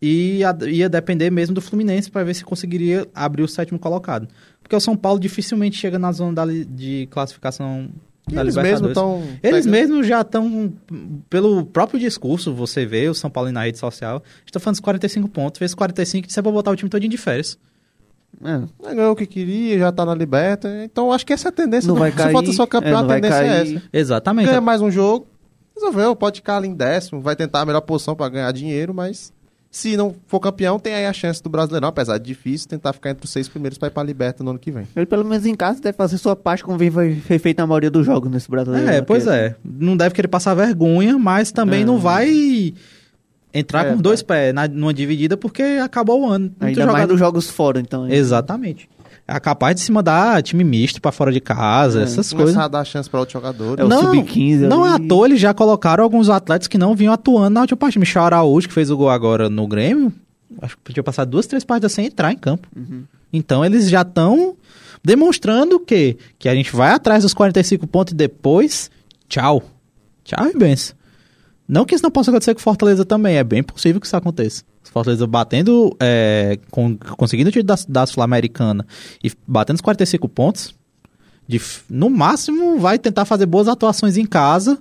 [0.00, 4.26] e ia, depender mesmo do Fluminense para ver se conseguiria abrir o sétimo colocado.
[4.62, 7.90] Porque o São Paulo dificilmente chega na zona da de classificação
[8.28, 8.96] E da eles Libertadores.
[8.96, 9.22] estão...
[9.42, 10.72] Eles mesmos já estão,
[11.28, 15.28] pelo próprio discurso, você vê o São Paulo na rede social, está falando dos 45
[15.28, 17.58] pontos, fez 45 e é pra botar o time todinho de férias.
[18.44, 18.94] É.
[18.94, 20.68] Ganhou o que queria, já tá na liberta.
[20.84, 21.88] Então acho que essa é a tendência.
[21.88, 23.82] Não do- vai Se cair, falta só campeão, é, a tendência é essa.
[23.92, 24.46] Exatamente.
[24.46, 25.26] Ganha mais um jogo,
[25.74, 26.14] resolveu.
[26.16, 29.32] Pode ficar ali em décimo, vai tentar a melhor posição pra ganhar dinheiro, mas
[29.70, 33.10] se não for campeão, tem aí a chance do Brasileirão, apesar de difícil, tentar ficar
[33.10, 34.86] entre os seis primeiros pra ir pra liberta no ano que vem.
[34.94, 37.66] Ele, pelo menos em casa, deve fazer sua parte como vem vai- foi feito na
[37.66, 38.86] maioria dos jogos nesse brasileiro.
[38.88, 39.02] É, né?
[39.02, 39.54] pois Que- é.
[39.64, 41.84] Não deve querer passar vergonha, mas também É.
[41.86, 42.74] não vai
[43.54, 46.52] entrar É, com dois pés na, numa dividida porque acabou o ano.
[46.60, 48.08] Ainda mais jogador- nos jogos fora, então.
[48.10, 48.88] Exatamente.
[49.28, 52.56] É capaz de se mandar time misto pra fora de casa, É, essas Começar coisas.
[52.56, 53.78] a dar chance pra outros jogadores.
[53.80, 56.94] É o Não, sub-15 Não é à toa, eles já colocaram alguns atletas que não
[56.96, 58.00] vinham atuando na última partida.
[58.00, 60.12] Michel Araújo, que fez o gol agora no Grêmio,
[60.60, 62.66] acho que podia passar duas, três partidas sem entrar em campo.
[62.76, 63.04] Uhum.
[63.32, 64.56] Então eles já estão
[65.04, 68.90] demonstrando que, que a gente vai atrás dos 45 pontos e depois,
[69.28, 69.62] tchau.
[70.24, 70.94] Tchau e benção.
[71.72, 74.62] Não que isso não possa acontecer com Fortaleza também, é bem possível que isso aconteça.
[74.92, 78.86] Fortaleza batendo, é, com- conseguindo o título da, da Sul-Americana
[79.24, 80.74] e batendo os 45 pontos,
[81.48, 81.58] de
[81.88, 84.78] no máximo vai tentar fazer boas atuações em casa,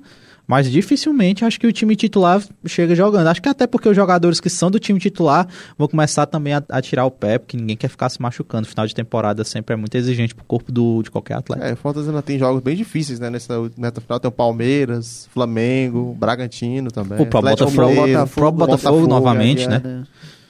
[0.52, 3.28] mas dificilmente acho que o time titular chega jogando.
[3.28, 6.62] Acho que até porque os jogadores que são do time titular vão começar também a,
[6.68, 8.68] a tirar o pé, porque ninguém quer ficar se machucando.
[8.68, 11.66] Final de temporada sempre é muito exigente pro corpo do, de qualquer atleta.
[11.66, 13.30] É, o Fortaleza ainda tem jogos bem difíceis, né?
[13.30, 17.22] Nessa nessa final tem o Palmeiras, Flamengo, Bragantino também.
[17.22, 19.82] O próprio Botafogo, próprio Botafogo novamente, né?
[19.82, 20.04] né?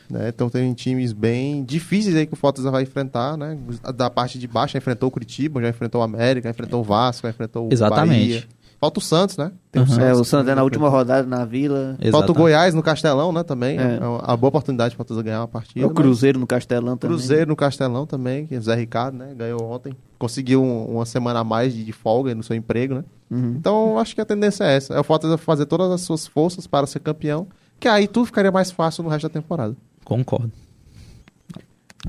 [0.10, 0.30] né?
[0.30, 3.56] Então tem times bem difíceis aí que o Fortaleza vai enfrentar, né?
[3.96, 6.84] Da parte de baixo já enfrentou o Curitiba, já enfrentou o América, já enfrentou o
[6.84, 8.48] Vasco, já enfrentou o Exatamente.
[8.48, 8.61] Bahia.
[8.82, 9.52] Falta o Santos, né?
[9.72, 9.88] Tem Uhum.
[10.00, 11.90] É, o Santos Santos é na última rodada na Vila.
[11.92, 12.38] Falta o Exatamente.
[12.40, 13.44] Goiás no Castelão, né?
[13.44, 13.78] Também.
[13.78, 13.98] É.
[14.02, 15.82] É uma, boa oportunidade para o Fortaleza ganhar uma partida.
[15.82, 17.16] É o mas- Cruzeiro no Castelão também.
[17.16, 19.36] Cruzeiro no Castelão também, que é o Zé Ricardo, né?
[19.38, 19.94] Ganhou ontem.
[20.18, 23.04] Conseguiu um- uma semana a mais de, de folga no seu emprego, né?
[23.30, 23.54] Uhum.
[23.56, 24.96] Então, acho que a tendência é essa.
[24.96, 27.48] É o Fortaleza fazer todas as suas forças para ser campeão,
[27.80, 29.76] que aí tudo ficaria mais fácil no resto da temporada.
[30.04, 30.52] Concordo.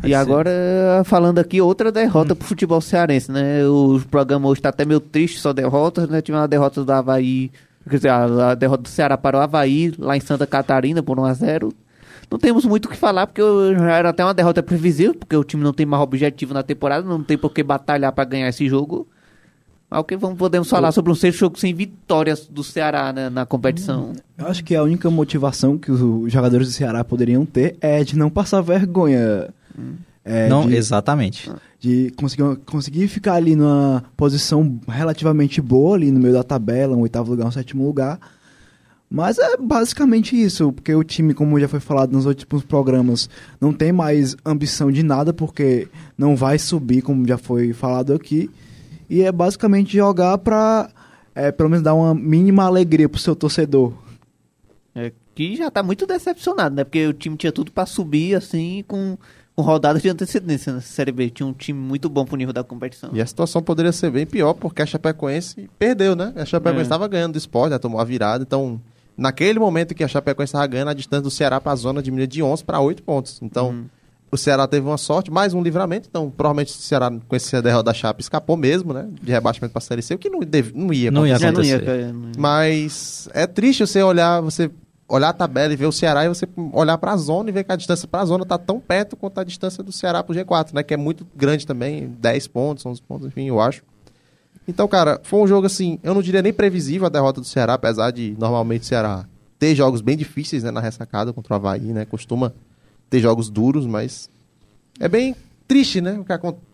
[0.02, 0.50] E agora,
[1.04, 3.66] falando aqui, outra derrota pro futebol cearense, né?
[3.66, 6.22] O programa hoje tá até meio triste, só derrotas, né?
[6.22, 7.50] Tive uma derrota do Havaí,
[7.88, 11.18] quer dizer, a, a derrota do Ceará para o Havaí, lá em Santa Catarina, por
[11.18, 11.72] 1x0.
[12.30, 13.42] Não temos muito o que falar, porque
[13.76, 17.06] já era até uma derrota previsível, porque o time não tem mais objetivo na temporada,
[17.06, 19.06] não tem por que batalhar para ganhar esse jogo.
[19.90, 23.28] Mas o que vamos, podemos falar sobre um sexto jogo sem vitórias do Ceará né,
[23.28, 24.14] na competição?
[24.38, 28.16] Eu acho que a única motivação que os jogadores do Ceará poderiam ter é de
[28.16, 29.50] não passar vergonha.
[30.24, 31.50] É, não, de, exatamente.
[31.80, 37.00] de conseguir, conseguir ficar ali numa posição relativamente boa, ali no meio da tabela, um
[37.00, 38.20] oitavo lugar, um sétimo lugar.
[39.10, 43.28] Mas é basicamente isso, porque o time, como já foi falado nos últimos programas,
[43.60, 48.50] não tem mais ambição de nada, porque não vai subir, como já foi falado aqui.
[49.10, 50.88] E é basicamente jogar pra,
[51.34, 53.92] é, pelo menos, dar uma mínima alegria pro seu torcedor.
[54.94, 56.82] É, que já tá muito decepcionado, né?
[56.82, 59.18] Porque o time tinha tudo pra subir, assim, com,
[59.54, 61.28] com rodadas de antecedência na Série B.
[61.30, 63.10] Tinha um time muito bom pro nível da competição.
[63.12, 66.32] E a situação poderia ser bem pior, porque a Chapecoense perdeu, né?
[66.36, 66.82] A Chapecoense É.
[66.84, 68.42] estava ganhando do esporte, já tomou a virada.
[68.42, 68.80] Então,
[69.16, 72.26] naquele momento que a Chapecoense estava ganhando, a distância do Ceará para a zona diminuiu
[72.26, 73.38] de 11 para 8 pontos.
[73.42, 73.84] Então, Uhum.
[74.30, 76.08] o Ceará teve uma sorte, mais um livramento.
[76.08, 79.06] Então, provavelmente o Ceará, com esse derrota da Chape, escapou mesmo, né?
[79.22, 81.52] De rebaixamento para a Série C, o que não, deve, não ia Não ia acontecer.
[81.52, 82.00] Não ia, acontecer.
[82.00, 82.32] cara, não ia.
[82.38, 84.70] Mas é triste você olhar, você
[85.08, 87.64] olhar a tabela e ver o Ceará e você olhar para a zona e ver
[87.64, 90.34] que a distância para a zona tá tão perto quanto a distância do Ceará pro
[90.34, 90.82] G4, né?
[90.82, 93.82] Que é muito grande também, 10 pontos, 11 pontos, enfim, eu acho.
[94.66, 97.74] Então, cara, foi um jogo assim, eu não diria nem previsível a derrota do Ceará,
[97.74, 99.26] apesar de normalmente o Ceará
[99.58, 102.04] ter jogos bem difíceis né, na ressacada contra o Havaí, né?
[102.04, 102.52] Costuma
[103.10, 104.30] ter jogos duros, mas
[104.98, 105.36] é bem
[105.68, 106.18] triste, né?
[106.18, 106.24] O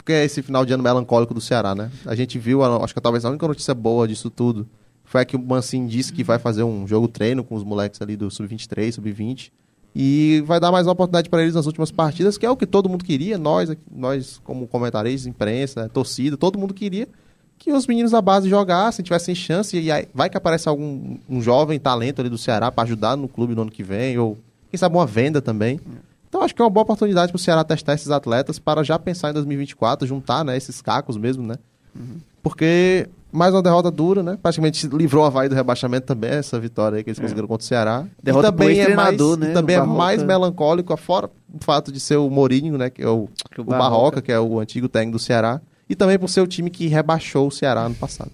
[0.05, 1.91] que é esse final de ano melancólico do Ceará, né?
[2.07, 4.67] A gente viu, acho que talvez a única notícia boa disso tudo
[5.09, 8.17] foi que o Mancini disse que vai fazer um jogo treino com os moleques ali
[8.17, 9.51] do Sub-23, Sub-20.
[9.95, 12.67] E vai dar mais uma oportunidade para eles nas últimas partidas, que é o que
[12.67, 17.09] todo mundo queria, nós, nós como comentaristas, imprensa, torcida, todo mundo queria
[17.59, 21.41] que os meninos da base jogassem, tivessem chance, e aí vai que aparece algum um
[21.41, 24.39] jovem talento ali do Ceará para ajudar no clube no ano que vem, ou
[24.71, 25.81] quem sabe uma venda também.
[26.29, 28.99] Então acho que é uma boa oportunidade para o Ceará testar esses atletas para já
[28.99, 31.57] pensar em 2024, juntar né, esses cacos mesmo, né?
[32.49, 34.39] Porque mais uma derrota dura, né?
[34.43, 37.67] Praticamente livrou a Havaí do rebaixamento também, essa vitória aí que eles conseguiram contra o
[37.67, 38.07] Ceará.
[38.23, 42.01] Derrota e também é mais, né, e também é mais melancólico, fora o fato de
[42.01, 42.91] ser o Mourinho, né?
[42.91, 44.23] Que é o, Que o o Barroca, Barroca.
[44.23, 45.61] que é o antigo técnico do Ceará.
[45.89, 48.31] E também por ser o time que rebaixou o Ceará ano passado.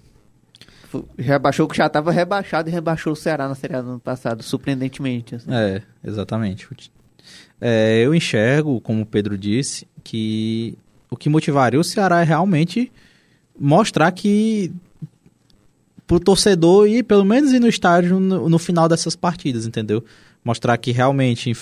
[1.17, 4.43] Rebaixou que já tava rebaixado e rebaixou o Ceará na Série A do ano passado,
[4.43, 5.35] surpreendentemente.
[5.35, 5.53] assim.
[5.53, 6.67] É, exatamente.
[7.59, 10.77] É, eu enxergo, como o Pedro disse, que
[11.09, 12.91] o que motivaria o Ceará é realmente
[13.59, 14.71] mostrar que
[16.07, 20.03] pro torcedor ir, pelo menos ir no estádio no, no final dessas partidas, entendeu?
[20.43, 21.53] Mostrar que realmente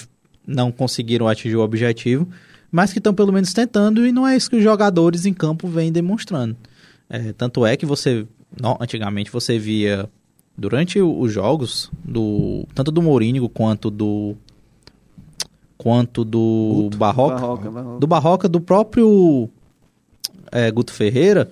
[0.45, 2.27] não conseguiram atingir o objetivo,
[2.71, 5.67] mas que estão pelo menos tentando e não é isso que os jogadores em campo
[5.67, 6.57] vêm demonstrando.
[7.09, 8.25] É, tanto é que você,
[8.59, 10.09] no- antigamente você via
[10.57, 14.35] durante os jogos do tanto do Mourinho quanto do
[15.77, 17.99] quanto do Barroca, Barroca, Barroca.
[17.99, 19.49] do Barroca do próprio
[20.51, 21.51] é, Guto Ferreira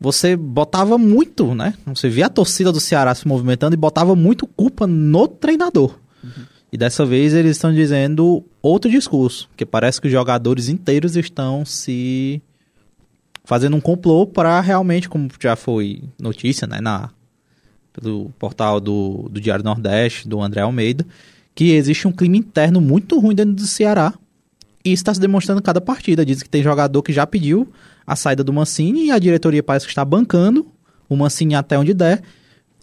[0.00, 1.74] você botava muito, né?
[1.86, 5.98] Você via a torcida do Ceará se movimentando e botava muito culpa no treinador.
[6.72, 11.64] E dessa vez eles estão dizendo outro discurso, que parece que os jogadores inteiros estão
[11.64, 12.42] se
[13.44, 17.10] fazendo um complô para realmente, como já foi notícia, né, na
[17.92, 21.04] pelo portal do, do Diário Nordeste, do André Almeida,
[21.54, 24.14] que existe um clima interno muito ruim dentro do Ceará.
[24.92, 26.24] Isso está se demonstrando em cada partida.
[26.24, 27.70] Diz que tem jogador que já pediu
[28.06, 30.66] a saída do Mancini e a diretoria parece que está bancando
[31.08, 32.22] o Mancini até onde der.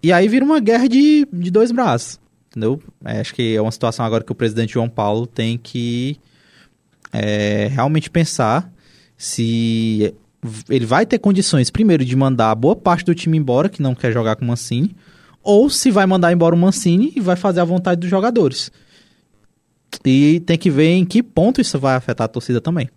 [0.01, 2.19] E aí vira uma guerra de, de dois braços.
[2.49, 2.81] Entendeu?
[3.03, 6.17] É, acho que é uma situação agora que o presidente João Paulo tem que
[7.11, 8.71] é, realmente pensar
[9.17, 10.13] se
[10.69, 14.11] ele vai ter condições, primeiro, de mandar boa parte do time embora, que não quer
[14.11, 14.95] jogar com o Mancini,
[15.41, 18.71] ou se vai mandar embora o Mancini e vai fazer a vontade dos jogadores.
[20.03, 22.89] E tem que ver em que ponto isso vai afetar a torcida também.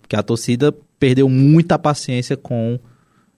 [0.00, 2.78] Porque a torcida perdeu muita paciência com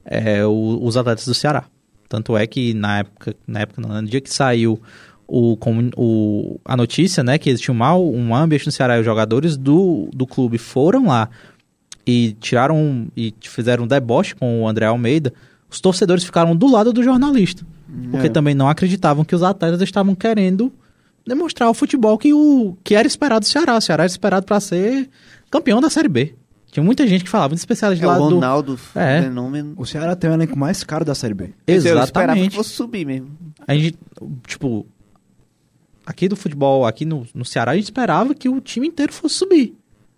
[0.04, 1.64] é, o- os atletas do Ceará.
[2.08, 4.80] Tanto é que na época, na época no dia que saiu
[5.26, 5.58] o,
[5.96, 9.56] o- a notícia, né, que existia um mal, um ambiente no Ceará e os jogadores
[9.56, 11.28] do, do clube foram lá
[12.06, 15.32] e tiraram e fizeram um deboche com o André Almeida,
[15.70, 17.66] os torcedores ficaram do lado do jornalista.
[18.10, 18.30] Porque É.
[18.30, 20.72] também não acreditavam que os atletas estavam querendo
[21.28, 23.76] demonstrar o futebol que, o, que era esperado do Ceará.
[23.76, 25.08] O Ceará era esperado para ser
[25.50, 26.34] campeão da Série B.
[26.70, 28.34] Tinha muita gente que falava, muito especialista É lá o do...
[28.34, 29.22] Ronaldo, É.
[29.22, 29.74] fenômeno.
[29.76, 31.50] O Ceará tem o elenco mais caro da Série B.
[31.66, 32.56] Eu esperava que Exatamente.
[32.56, 33.30] fosse subir mesmo.
[33.66, 33.96] A gente,
[34.46, 34.86] tipo,
[36.04, 39.36] aqui do futebol, aqui no, no Ceará, a gente esperava que o time inteiro fosse
[39.36, 39.74] subir.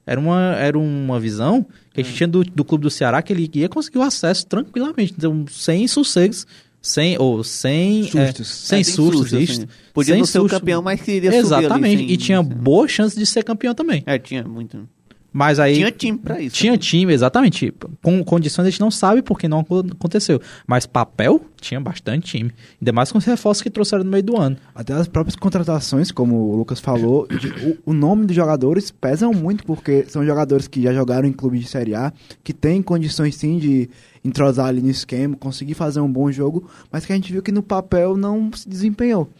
[0.06, 3.32] Era uma, era uma visão que a gente tinha do, do clube do Ceará que
[3.32, 6.46] ele ia conseguir o acesso tranquilamente, então, sem sossegos,
[6.82, 8.48] sem, ou sem, é, Sustos.
[8.48, 9.52] sem É, sustos, susto, isso.
[9.52, 9.66] assim.
[9.92, 10.54] Podia Sem não ser o susto.
[10.58, 12.06] campeão, mas queria subir Exatamente, ali.
[12.06, 14.02] sem- e tinha sem- boa chance de ser campeão também.
[14.06, 14.88] É, tinha muito.
[15.32, 16.56] Mas aí Tinha time pra isso.
[16.56, 17.72] tinha time, exatamente.
[18.02, 20.40] Com condições a gente não sabe porque não acon- aconteceu.
[20.66, 22.52] Mas papel tinha bastante time.
[22.80, 24.56] Ainda mais com os reforços que trouxeram no meio do ano.
[24.74, 27.48] Até as próprias contratações, como o Lucas falou, de-
[27.86, 31.58] o, o nome dos jogadores pesam muito, porque são jogadores que já jogaram em clube
[31.60, 32.12] de Série A,
[32.42, 33.88] que têm condições sim de
[34.24, 37.52] entrosar ali no esquema, conseguir fazer um bom jogo, mas que a gente viu que
[37.52, 39.30] no papel não se desempenhou.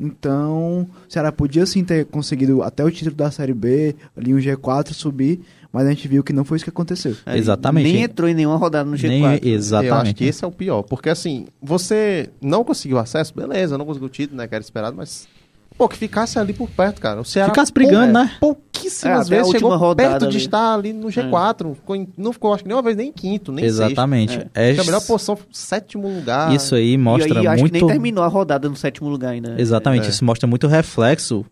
[0.00, 4.38] Então, o Ceará podia sim ter conseguido até o título da Série B, ali um
[4.38, 5.40] G4 subir,
[5.72, 7.14] mas a gente viu que não foi isso que aconteceu.
[7.26, 7.92] É, Exatamente.
[7.92, 9.08] Nem entrou em nenhuma rodada no G4.
[9.08, 10.14] Nem, Eu acho exatamente.
[10.14, 10.82] que esse é o pior.
[10.82, 14.46] Porque assim, você não conseguiu acesso, beleza, não conseguiu o título, né?
[14.46, 15.26] Que era esperado, mas.
[15.78, 17.20] Pô, que ficasse ali por perto, cara.
[17.20, 17.50] O Ceará.
[17.50, 18.32] Ficasse brigando, pou- né?
[18.40, 20.44] Pouquíssimas É, vezes chegou rodada perto de ali.
[20.44, 21.74] estar ali no G4.
[21.76, 24.32] Ficou em- não ficou, acho que nem uma vez nem em quinto, nem Exatamente.
[24.34, 24.50] sexto.
[24.54, 26.52] É, Porque a melhor posição, sétimo lugar.
[26.52, 27.72] Isso aí E mostra acho muito.
[27.74, 29.54] que nem terminou a rodada no sétimo lugar ainda.
[29.56, 30.10] Exatamente, É.
[30.10, 31.46] isso mostra muito reflexo,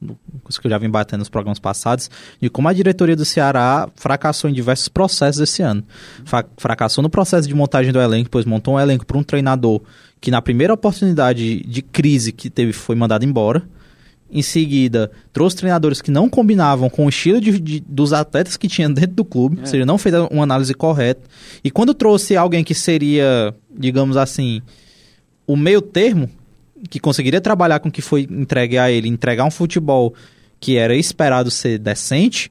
[0.51, 2.11] isso que eu já vim batendo nos programas passados,
[2.43, 5.85] de como a diretoria do Ceará fracassou em diversos processos esse ano.
[6.25, 9.81] Fra- fracassou no processo de montagem do elenco, pois montou um elenco para um treinador
[10.21, 13.63] que na primeira oportunidade de crise que teve foi mandado embora.
[14.31, 18.67] Em seguida, trouxe treinadores que não combinavam com o estilo de, de- dos atletas que
[18.69, 21.23] tinha dentro do clube, ou seja, não fez uma análise correta.
[21.63, 24.61] E quando trouxe alguém que seria, digamos assim,
[25.47, 26.29] o meio termo,
[26.91, 30.13] que conseguiria trabalhar com o que foi entregue a ele, entregar um futebol
[30.59, 32.51] que era esperado ser decente,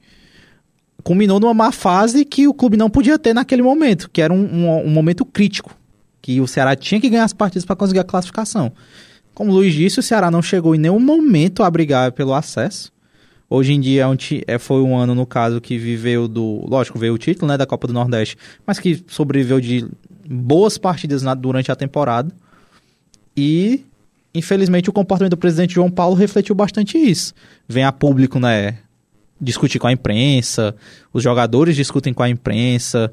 [1.03, 4.37] culminou numa má fase que o clube não podia ter naquele momento, que era um,
[4.45, 5.75] um- um momento crítico,
[6.21, 8.71] que o Ceará tinha que ganhar as partidas para conseguir a classificação.
[9.35, 12.91] Como o Luiz disse, o Ceará não chegou em nenhum momento a brigar pelo acesso.
[13.47, 14.05] Hoje em dia
[14.47, 16.65] é é, foi um ano, no caso, que viveu do.
[16.67, 19.85] Lógico, veio o título né, da Copa do Nordeste, mas que sobreviveu de
[20.27, 22.31] boas partidas na- durante a temporada.
[23.37, 23.85] E,
[24.33, 27.33] infelizmente, o comportamento do presidente João Paulo refletiu bastante isso.
[27.67, 28.79] Vem a público, né?
[29.39, 30.73] Discutir com a imprensa,
[31.13, 33.11] os jogadores discutem com a imprensa.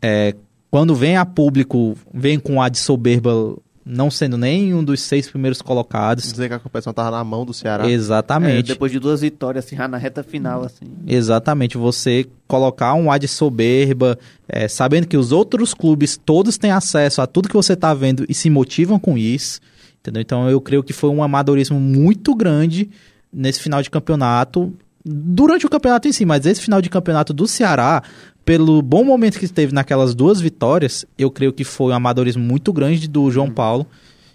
[0.00, 0.34] é,
[0.70, 5.28] quando vem a público, vem com a de soberba, não sendo nem um dos seis
[5.28, 6.24] primeiros colocados.
[6.24, 7.86] Dizer que a competição tava na mão do Ceará.
[7.86, 8.68] É, Exatamente.
[8.68, 10.86] depois de duas vitórias, assim, já na reta final, assim.
[11.06, 14.18] Exatamente, você colocar um ar de soberba,
[14.48, 18.24] é, sabendo que os outros clubes todos têm acesso a tudo que você está vendo
[18.28, 19.60] e se motivam com isso,
[20.00, 20.22] entendeu?
[20.22, 22.88] Então eu creio que foi um amadorismo muito grande
[23.32, 24.72] nesse final de campeonato,
[25.04, 28.02] durante o campeonato em si, mas esse final de campeonato do Ceará,
[28.44, 32.72] pelo bom momento que teve naquelas duas vitórias, eu creio que foi um amadorismo muito
[32.72, 33.86] grande do João Paulo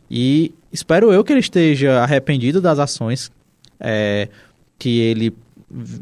[0.09, 3.31] e espero eu que ele esteja arrependido das ações,
[3.79, 4.29] é,
[4.77, 5.33] que ele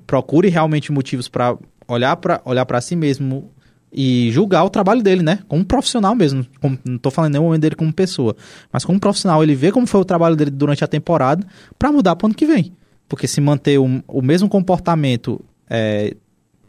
[0.06, 3.50] procure realmente motivos para olhar para olhar si mesmo
[3.92, 5.40] e julgar o trabalho dele, né?
[5.48, 6.46] Como profissional mesmo.
[6.60, 8.36] Como- não tô falando em nenhum momento dele como pessoa,
[8.72, 11.46] mas como profissional, ele vê como foi o trabalho dele durante a temporada
[11.80, 12.74] para mudar para ano que vem.
[13.08, 15.40] Porque se manter o, o mesmo comportamento
[15.70, 16.16] é,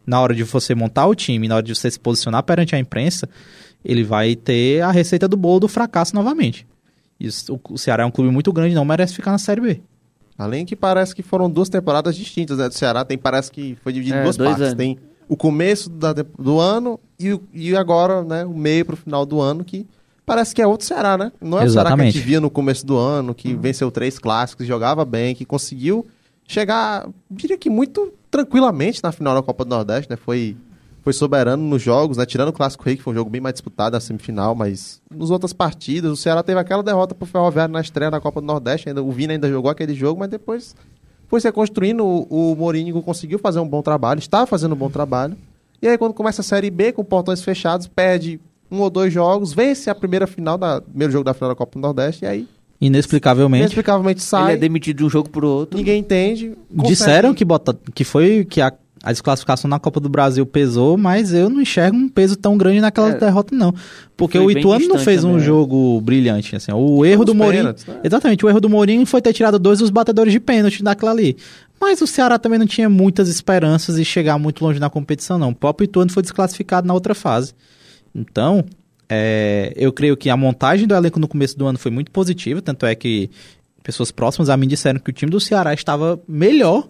[0.07, 2.79] na hora de você montar o time, na hora de você se posicionar perante a
[2.79, 3.29] imprensa,
[3.85, 6.67] ele vai ter a receita do bolo do fracasso novamente.
[7.19, 9.81] Isso, o, o Ceará é um clube muito grande, não merece ficar na Série B.
[10.37, 12.69] Além que parece que foram duas temporadas distintas, né?
[12.69, 14.67] Do Ceará tem, parece que foi dividido É, em duas dois partes.
[14.69, 14.77] anos.
[14.79, 14.97] Tem
[15.29, 18.45] o começo da do ano e, o- e agora, né?
[18.45, 19.85] O meio pro final do ano, que
[20.25, 21.33] parece que é outro Ceará, né?
[21.41, 22.13] Não é o Ceará que a Exatamente.
[22.19, 26.07] gente via no começo do ano, que venceu três clássicos, jogava bem, que conseguiu
[26.49, 30.17] chegar, diria que muito tranquilamente na final da Copa do Nordeste, né?
[30.17, 30.57] Foi,
[31.03, 32.25] foi soberano nos jogos, né?
[32.25, 35.31] Tirando o Clássico Rei, que foi um jogo bem mais disputado na semifinal, mas nos
[35.31, 38.89] outras partidas, o Ceará teve aquela derrota pro Ferroviário na estreia da Copa do Nordeste,
[38.89, 40.75] ainda, o Vina ainda jogou aquele jogo, mas depois
[41.29, 44.89] foi se construindo, o, o Mourinho conseguiu fazer um bom trabalho, estava fazendo um bom
[44.89, 45.37] trabalho,
[45.83, 49.53] e aí quando começa a Série B, com portões fechados, perde um ou dois jogos,
[49.53, 52.49] vence a primeira final, da primeiro jogo da final da Copa do Nordeste, e aí
[52.81, 53.63] Inexplicavelmente.
[53.63, 55.77] inexplicavelmente Ele sai, é demitido de um jogo pro outro.
[55.77, 56.53] ninguém entende.
[56.71, 60.97] consegue- Disseram que, bota, que foi que a, a desclassificação na Copa do Brasil pesou,
[60.97, 63.19] mas eu não enxergo um peso tão grande naquela É.
[63.19, 63.75] derrota, não.
[64.17, 65.45] Porque Foi o Ituano não fez um também, né?
[65.47, 66.55] jogo brilhante.
[66.55, 67.63] Assim, o erro do Mourinho.
[67.65, 68.01] pênaltis, né?
[68.05, 71.37] Exatamente, o erro do Mourinho foi ter tirado dois dos batedores de pênalti daquela ali.
[71.81, 75.51] Mas o Ceará também não tinha muitas esperanças de chegar muito longe na competição, não.
[75.51, 77.53] O próprio Ituano foi desclassificado na outra fase.
[78.15, 78.65] Então,
[79.09, 82.61] é, eu creio que a montagem do elenco no começo do ano foi muito positiva,
[82.61, 83.31] tanto é que
[83.83, 86.89] pessoas próximas a mim disseram que o time do Ceará estava melhor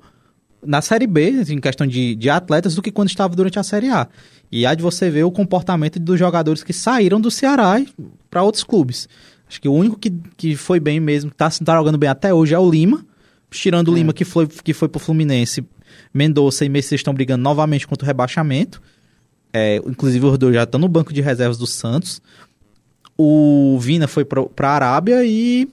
[0.64, 3.88] na Série B, em questão de, de atletas, do que quando estava durante a Série
[3.88, 4.08] A.
[4.50, 7.80] E há de você ver o comportamento dos jogadores que saíram do Ceará
[8.28, 9.08] para outros clubes.
[9.48, 12.34] Acho que o único que, que foi bem mesmo, que está tá jogando bem até
[12.34, 13.04] hoje é o Lima.
[13.50, 15.64] Tirando o Lima, que foi, que foi pro Fluminense,
[16.12, 18.82] Mendonça e Messias estão brigando novamente contra o rebaixamento.
[19.52, 22.20] É, inclusive os dois já estão no banco de reservas do Santos.
[23.16, 25.68] O Vina foi pro- pra Arábia e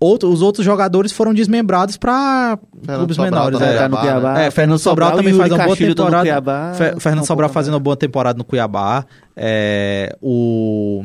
[0.00, 3.60] outro- os outros jogadores foram desmembrados para clubes Sobral menores.
[3.60, 3.76] é.
[3.78, 4.40] tá no Cuiabá.
[4.40, 6.20] É, Fernando Sobral, e também faz uma boa temporada.
[6.22, 6.72] Cuiabá.
[6.74, 9.04] Fe- Fernando Sobral fazendo uma boa temporada no Cuiabá.
[9.36, 11.04] É, o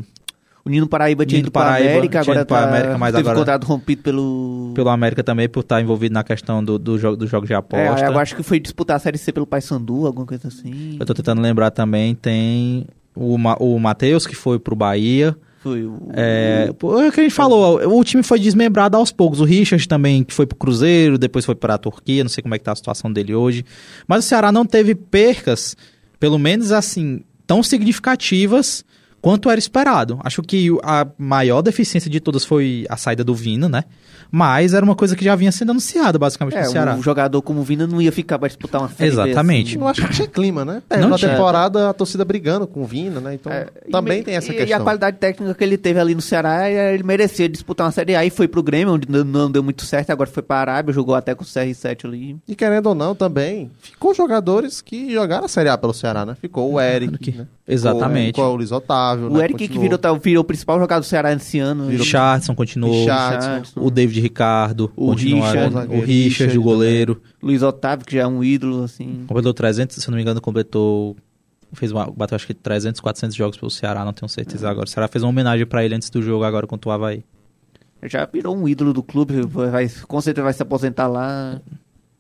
[0.70, 3.40] O Nino Paraíba tinha Nino ido pra Paraíba América, agora tá, América, mas teve agora-
[3.40, 4.72] contrato rompido pelo...
[4.76, 7.58] pelo América também por estar envolvido na questão do, do jogo, dos jogos de É,
[7.58, 8.06] aposta.
[8.06, 10.96] eu acho que foi disputar a Série C pelo Paysandu, alguma coisa assim.
[11.00, 15.36] Eu tô tentando lembrar também, tem o, Ma o Matheus, que foi pro Bahia.
[15.62, 15.98] Foi o...
[16.14, 19.42] É, é o que a gente falou, o time foi desmembrado aos poucos.
[19.42, 22.60] O Richard também, que foi pro Cruzeiro, depois foi pra Turquia, não sei como é
[22.60, 23.66] que tá a situação dele hoje.
[24.08, 25.76] Mas o Ceará não teve percas,
[26.20, 28.86] pelo menos assim, tão significativas
[29.22, 30.20] quanto era esperado.
[30.24, 33.84] Acho que a maior deficiência de todas foi a saída do Vina, né?
[34.32, 36.94] Mas era uma coisa que já vinha sendo anunciada, basicamente, É, no Ceará.
[36.96, 39.72] um jogador como o Vina não ia ficar pra disputar uma Série Exatamente.
[39.72, 39.80] assim.
[39.84, 40.84] Eu acho que tinha clima, né?
[40.88, 41.32] É, Não na tinha.
[41.32, 43.34] temporada a torcida brigando com o Vina, né?
[43.34, 44.68] Então É, e também me- tem essa e, questão.
[44.70, 47.92] E a qualidade técnica que ele teve ali no Ceará, eh, ele merecia disputar uma
[47.92, 50.58] Série A e foi pro Grêmio, onde não- não deu muito certo, agora foi pra
[50.58, 52.38] Arábia, jogou até com o CR7 ali.
[52.48, 56.36] E querendo ou não, também, ficou jogadores que jogaram a Série A pelo Ceará, né?
[56.40, 57.48] Ficou o Eric, que- né?
[57.70, 58.34] Exatamente.
[58.36, 59.28] Com, com o Luiz Otávio.
[59.28, 59.84] O né, Eric que continuou.
[59.84, 61.84] virou, tá- virou o principal jogador do Ceará esse ano.
[61.86, 62.94] O Virou- Richardson continuou.
[63.00, 63.80] Richardson.
[63.80, 64.92] O David Ricardo.
[64.96, 65.12] O.
[65.12, 65.76] Richard.
[65.90, 67.22] o Richard, o goleiro.
[67.42, 69.24] Luiz Otávio, que já é um ídolo, assim.
[69.28, 71.16] Completou 300, se não me engano, completou.
[71.74, 74.86] Fez uma, bateu acho que 300, 400 jogos pelo Ceará, não tenho certeza agora.
[74.86, 77.24] O Ceará fez uma homenagem pra ele antes do jogo agora contra o Havaí.
[78.04, 81.62] Já virou um ídolo do clube, vai, com certeza vai se aposentar lá.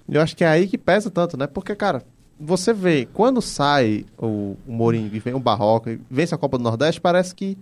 [0.07, 1.47] Eu acho que é aí que pesa tanto, né?
[1.47, 2.03] Porque, cara,
[2.39, 6.57] você vê, quando sai o, o Mourinho e vem o Barroca e vence a Copa
[6.57, 7.57] do Nordeste, parece que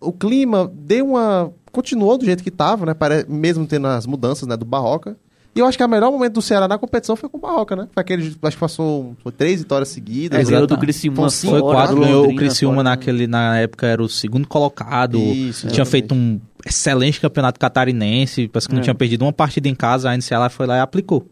[0.00, 1.52] o clima deu uma.
[1.70, 2.94] continuou do jeito que tava, né?
[2.94, 3.24] Pare...
[3.28, 5.16] Mesmo tendo as mudanças né, do Barroca.
[5.54, 7.76] E eu acho que o melhor momento do Ceará na competição foi com o Barroca,
[7.76, 7.86] né?
[7.92, 8.34] Foi aquele.
[8.42, 10.38] Acho que passou foi três vitórias seguidas.
[10.38, 10.52] É, Exato.
[10.52, 14.08] ganhou do Criciúma Foi Foi quatro, ganhou o Criciúma fora, naquele, na época era o
[14.08, 15.18] segundo colocado.
[15.18, 15.90] Isso, tinha exatamente.
[15.90, 18.84] feito um excelente campeonato catarinense, parece que não É.
[18.84, 21.26] tinha perdido uma partida em casa, aí o Ceará foi lá e aplicou.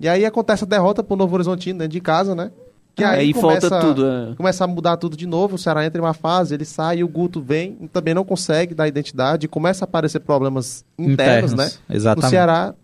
[0.00, 2.50] E aí acontece a derrota pro Novo Horizontino dentro de casa, né?
[2.96, 4.06] Que Ah, aí começa- falta tudo.
[4.06, 4.34] é.
[4.36, 7.08] Começa a mudar tudo de novo, o Ceará entra em uma fase, ele sai, o
[7.08, 11.70] Guto vem, também não consegue dar identidade, começa a aparecer problemas internos, né?
[11.88, 12.30] No Exatamente.
[12.30, 12.74] Ceará.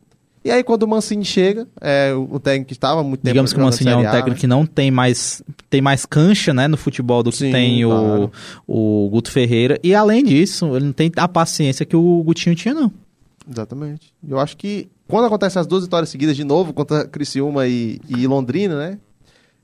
[0.45, 3.53] E aí quando o Mancini chega, é, o o técnico que estava muito tempo Digamos
[3.53, 4.37] que o Mancini é um técnico né?
[4.37, 7.91] que não tem mais, tem mais cancha né, no futebol do que Sim, tem o,
[7.91, 8.33] claro.
[8.67, 9.79] o Guto Ferreira.
[9.85, 12.91] E além disso, ele não tem a paciência que o Gutinho tinha, não.
[13.49, 14.13] Exatamente.
[14.27, 18.27] Eu acho que quando acontecem as duas vitórias seguidas de novo contra Criciúma e, e
[18.27, 18.99] Londrina, né?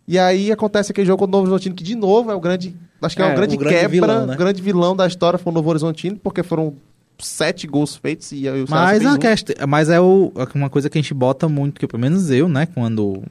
[0.09, 2.76] E aí acontece aquele jogo contra o Novo Horizontino, que de novo é o grande.
[3.03, 4.34] Acho que é, É, o grande o grande quebra, vilão, né?
[4.34, 6.74] o grande vilão da história foi o Novo Horizontino, porque foram
[7.18, 9.18] sete gols feitos e aí o Mas, a um.
[9.18, 9.51] quest...
[9.66, 12.66] mas é o- uma coisa que a gente bota muito, que pelo menos eu, né,
[12.66, 13.22] quando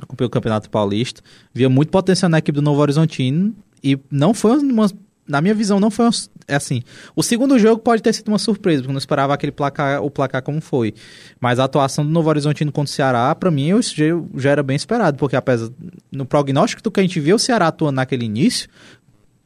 [0.00, 1.22] acompanhei o Campeonato Paulista,
[1.52, 4.86] via muito potencial na equipe do Novo Horizontino e não foi uma.
[5.28, 6.12] Na minha visão, não foi uma,
[6.46, 6.82] é assim.
[7.14, 10.10] O segundo jogo pode ter sido uma surpresa, porque eu não esperava aquele placar, o
[10.10, 10.94] placar como foi.
[11.40, 14.04] Mas a atuação do Novo Horizontino contra o Ceará, pra mim, eu, já,
[14.36, 15.68] já era bem esperado, porque apesar
[16.12, 18.68] no prognóstico do que a gente viu o Ceará atuando naquele início,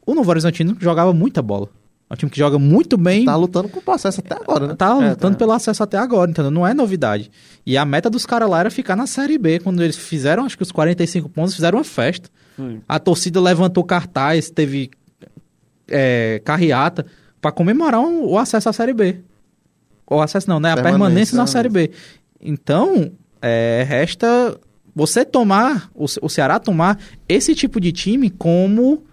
[0.04, 1.68] o Novo Horizontino jogava muita bola.
[2.10, 3.24] É um time que joga muito bem.
[3.24, 4.74] Tá lutando com o processo até agora, né?
[4.74, 5.38] Tá É, lutando tá.
[5.38, 6.50] pelo acesso até agora, entendeu?
[6.50, 7.30] Não é novidade.
[7.64, 9.60] E a meta dos caras lá era ficar na Série B.
[9.60, 12.28] Quando eles fizeram, acho que os 45 pontos, fizeram uma festa.
[12.56, 12.80] Foi.
[12.88, 14.90] A torcida levantou cartaz, teve
[15.90, 17.04] é, carreata
[17.40, 19.16] pra comemorar um- o acesso à Série B.
[20.08, 20.70] O acesso não, né?
[20.72, 21.46] A Permanência, permanência na né?
[21.46, 21.90] Série B.
[22.40, 24.58] Então, é, resta
[24.94, 29.04] você tomar, o, o Ceará tomar esse tipo de time como,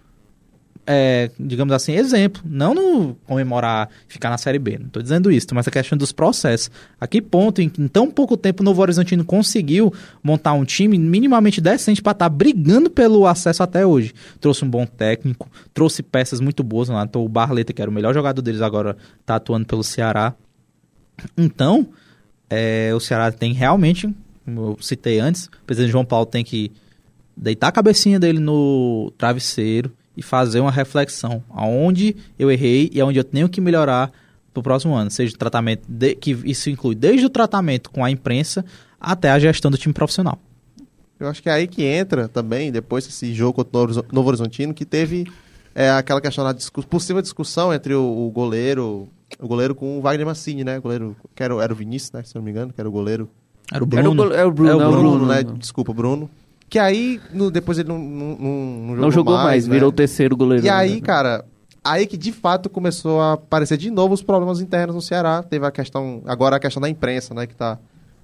[0.90, 2.42] é, digamos assim, exemplo.
[2.46, 4.78] Não no comemorar, ficar na Série B.
[4.80, 6.72] Não tô dizendo isso, mas a questão dos processos.
[7.00, 10.98] A que ponto, em, em tão pouco tempo, o Novo Horizontino conseguiu montar um time
[10.98, 14.14] minimamente decente para estar brigando pelo acesso até hoje.
[14.40, 16.88] Trouxe um bom técnico, trouxe peças muito boas.
[16.88, 20.34] Lá, então, o Barleta, que era o melhor jogador deles agora, tá atuando pelo Ceará.
[21.38, 21.90] Então,
[22.50, 24.10] é, o Ceará tem realmente,
[24.46, 26.72] como eu citei antes, o presidente João Paulo tem que
[27.36, 33.20] deitar a cabecinha dele no travesseiro e fazer uma reflexão aonde eu errei e aonde
[33.20, 34.12] eu tenho que melhorar
[34.54, 38.10] pro próximo ano, seja o tratamento de- que isso inclui desde o tratamento com a
[38.10, 38.66] imprensa
[39.00, 40.40] até a gestão do time profissional.
[41.20, 44.06] Eu acho que é aí que entra também, depois desse jogo contra o Novo Horizo-
[44.12, 45.26] Novo Horizontino, que teve
[45.76, 49.08] é, aquela questão da discu possível discussão entre o, o goleiro
[49.40, 50.80] o goleiro com o Wagner Mancini, né?
[50.80, 52.24] O goleiro, que era, o- era o Vinícius, né?
[52.24, 53.30] Se não me engano, que era o goleiro.
[53.72, 54.34] Era o Era o, Bruno.
[54.34, 55.44] é o Bruno, É o é o Bruno, Bruno, né?
[55.44, 56.30] Desculpa, Bruno.
[56.70, 59.74] Que aí, no- depois ele não, não, não, não jogou, Não jogou mais, né?
[59.74, 60.66] virou o terceiro goleiro.
[60.66, 61.02] E aí, né?
[61.02, 61.46] cara,
[61.84, 65.42] aí que de fato começou a aparecer de novo os problemas internos no Ceará.
[65.44, 67.80] Teve a questão, agora a questão da imprensa, né, que tá,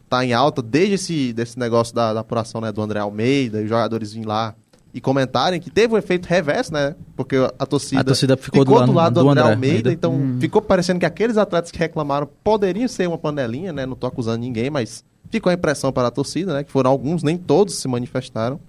[0.10, 3.64] tá em alta, desde esse desse negócio da, da apuração, né, do André Almeida, e
[3.64, 4.54] os jogadores virem lá
[4.94, 8.74] e comentarem que teve um efeito reverso, né, porque a torcida, A torcida ficou do
[8.92, 9.92] lado- do André, André Almeida, Almeida.
[9.94, 10.38] então Hum.
[10.40, 14.40] ficou parecendo que aqueles atletas que reclamaram poderiam ser uma panelinha, né, não tô acusando
[14.40, 17.88] ninguém, mas ficou a impressão para a torcida, né, que foram alguns, nem todos se
[17.88, 18.60] manifestaram.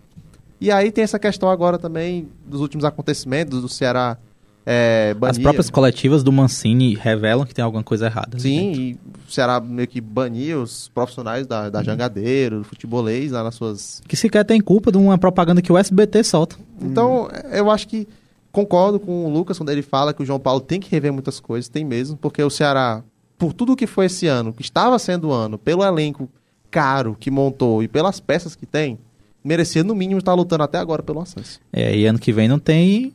[0.60, 4.18] E aí tem essa questão agora também dos últimos acontecimentos do Ceará
[4.66, 8.38] é, As próprias coletivas do Mancini revelam que tem alguma coisa errada.
[8.38, 8.98] Sim, e
[9.28, 14.00] o Ceará meio que bania os profissionais da, da jangadeiro, do futebolês lá nas suas.
[14.08, 16.56] Que sequer tem culpa de uma propaganda que o SBT solta.
[16.80, 18.08] Então, eu acho que
[18.50, 21.40] concordo com o Lucas quando ele fala que o João Paulo tem que rever muitas
[21.40, 23.02] coisas, tem mesmo, porque o Ceará,
[23.36, 26.28] por tudo que foi esse ano, que estava sendo o ano, pelo elenco
[26.74, 28.98] caro que montou e pelas peças que tem,
[29.44, 31.60] merecia no mínimo estar lutando até agora pelo acesso.
[31.72, 33.12] É, e ano que vem não tem.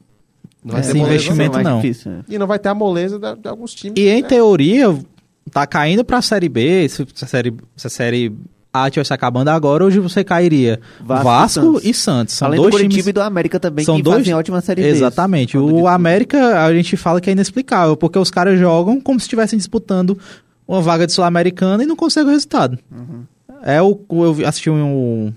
[0.63, 1.81] Não vai Esse moleza, investimento mais não.
[1.81, 2.23] difícil, né?
[2.29, 3.95] E não vai ter a moleza da- de, alguns times.
[3.97, 4.27] E em né?
[4.27, 4.97] teoria,
[5.51, 6.87] tá caindo pra Série B.
[6.87, 8.33] Se se a Série, se a série
[8.73, 12.35] A tivesse acabando agora, hoje você cairia Vasco Vasco, e e Santos.
[12.35, 13.07] São Além dois do Curitiba times...
[13.07, 14.87] e do América também, são que dois- fazem ótima série B.
[14.89, 15.57] Exatamente.
[15.57, 15.87] O.
[15.87, 20.17] América, a gente fala que é inexplicável, porque os caras jogam como se estivessem disputando
[20.67, 22.77] uma vaga de Sul-Americana e não conseguem o resultado.
[22.91, 23.23] Uhum.
[23.63, 25.33] É o eu assisti um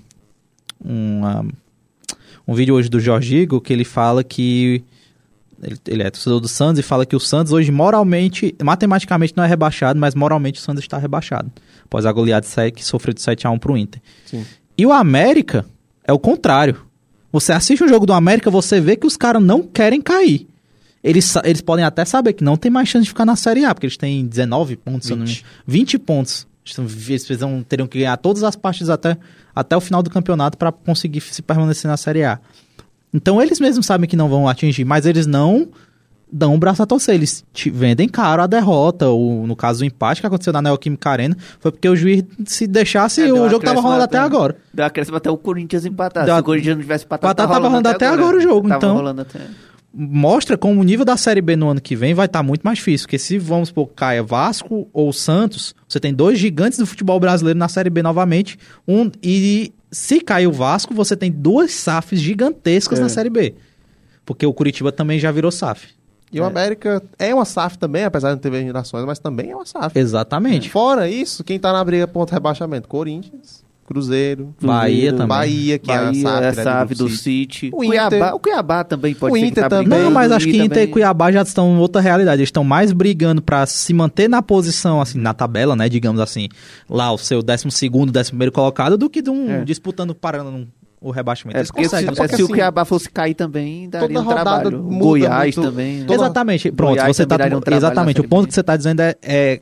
[0.84, 1.20] um,
[2.46, 4.82] um vídeo hoje do Jorgigo que ele fala que
[5.62, 9.44] Ele, ele é torcedor do Santos e fala que o Santos hoje moralmente, matematicamente não
[9.44, 11.50] é rebaixado, mas moralmente o Santos está rebaixado.
[11.84, 14.02] Após a goleada de 7, que sofreu de 7 a 1 pro Inter.
[14.26, 14.44] Sim.
[14.76, 15.64] E o América
[16.04, 16.82] é o contrário.
[17.30, 20.46] Você assiste o jogo do América, você vê que os caras não querem cair.
[21.02, 23.74] Eles, eles podem até saber que não tem mais chance de ficar na Série A,
[23.74, 25.38] porque eles têm 19 pontos, se eu não me 20.
[25.40, 25.54] engano.
[25.66, 26.46] 20 pontos.
[26.64, 29.16] Eles precisam, teriam que ganhar todas as partidas até,
[29.54, 32.38] até o final do campeonato para conseguir se permanecer na Série A.
[33.12, 35.68] Então eles mesmos sabem que não vão atingir, mas eles não
[36.32, 37.14] dão o braço a torcer.
[37.16, 41.36] Eles vendem caro a derrota, ou no caso o empate que aconteceu na Neoquímica Arena,
[41.60, 44.56] foi porque o juiz se deixasse, É, o jogo tava rolando até até- agora.
[44.72, 46.24] Deu acréscimo até o Corinthians empatar.
[46.24, 48.78] Deu- Se o Corinthians não tivesse empatado, Empatar, tava rolando até agora o jogo, Tava
[48.78, 48.94] então.
[48.94, 49.40] rolando até...
[49.94, 52.78] mostra como o nível da Série B no ano que vem vai estar muito mais
[52.78, 53.06] difícil.
[53.06, 57.58] Porque se, vamos supor, caia Vasco ou Santos, você tem dois gigantes do futebol brasileiro
[57.58, 58.58] na Série B novamente.
[58.88, 63.02] Um, e se cair o Vasco, você tem duas SAFs gigantescas É.
[63.02, 63.54] na Série B.
[64.24, 65.88] Porque o Curitiba também já virou SAF.
[66.32, 69.54] E o América é uma SAF também, apesar de não ter eliminações, mas também é
[69.54, 69.98] uma SAF.
[69.98, 70.70] Exatamente.
[70.70, 72.88] Fora isso, quem tá na briga contra rebaixamento?
[72.88, 75.26] Corinthians, Cruzeiro, Bahia também.
[75.28, 77.70] Bahia, que Bahia, é a SAF, é né, do SAF do City.
[77.72, 79.84] O Cuiabá, o Cuiabá também pode O ser que Inter tá também.
[79.88, 82.40] brigando, Não, mas acho que Inter também- e Cuiabá já estão em outra realidade.
[82.40, 85.88] Eles estão mais brigando pra se manter na posição, assim, na tabela, né?
[85.88, 86.48] Digamos assim,
[86.88, 89.64] lá o seu 12 º 11 colocado, do que de um, É.
[89.64, 90.66] disputando, parando um-
[91.00, 91.56] o rebaixamento.
[91.56, 92.08] É, Eles se, conseguem.
[92.08, 94.82] é, porque se o assim, Cuiabá fosse cair também, daria toda um rodada trabalho.
[94.84, 95.68] muda Goiás muito.
[95.70, 95.96] também.
[95.98, 96.04] né?
[96.06, 99.16] Toda- Exatamente, pronto, Goiás você tá um exatamente, o ponto que você está dizendo é,
[99.22, 99.60] é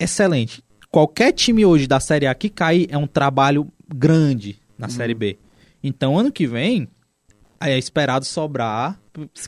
[0.00, 0.62] excelente.
[0.90, 4.92] Qualquer time hoje da Série A que cair é um trabalho grande na Uhum.
[4.92, 5.38] Série B.
[5.82, 6.88] Então, ano que vem
[7.60, 8.98] é esperado sobrar,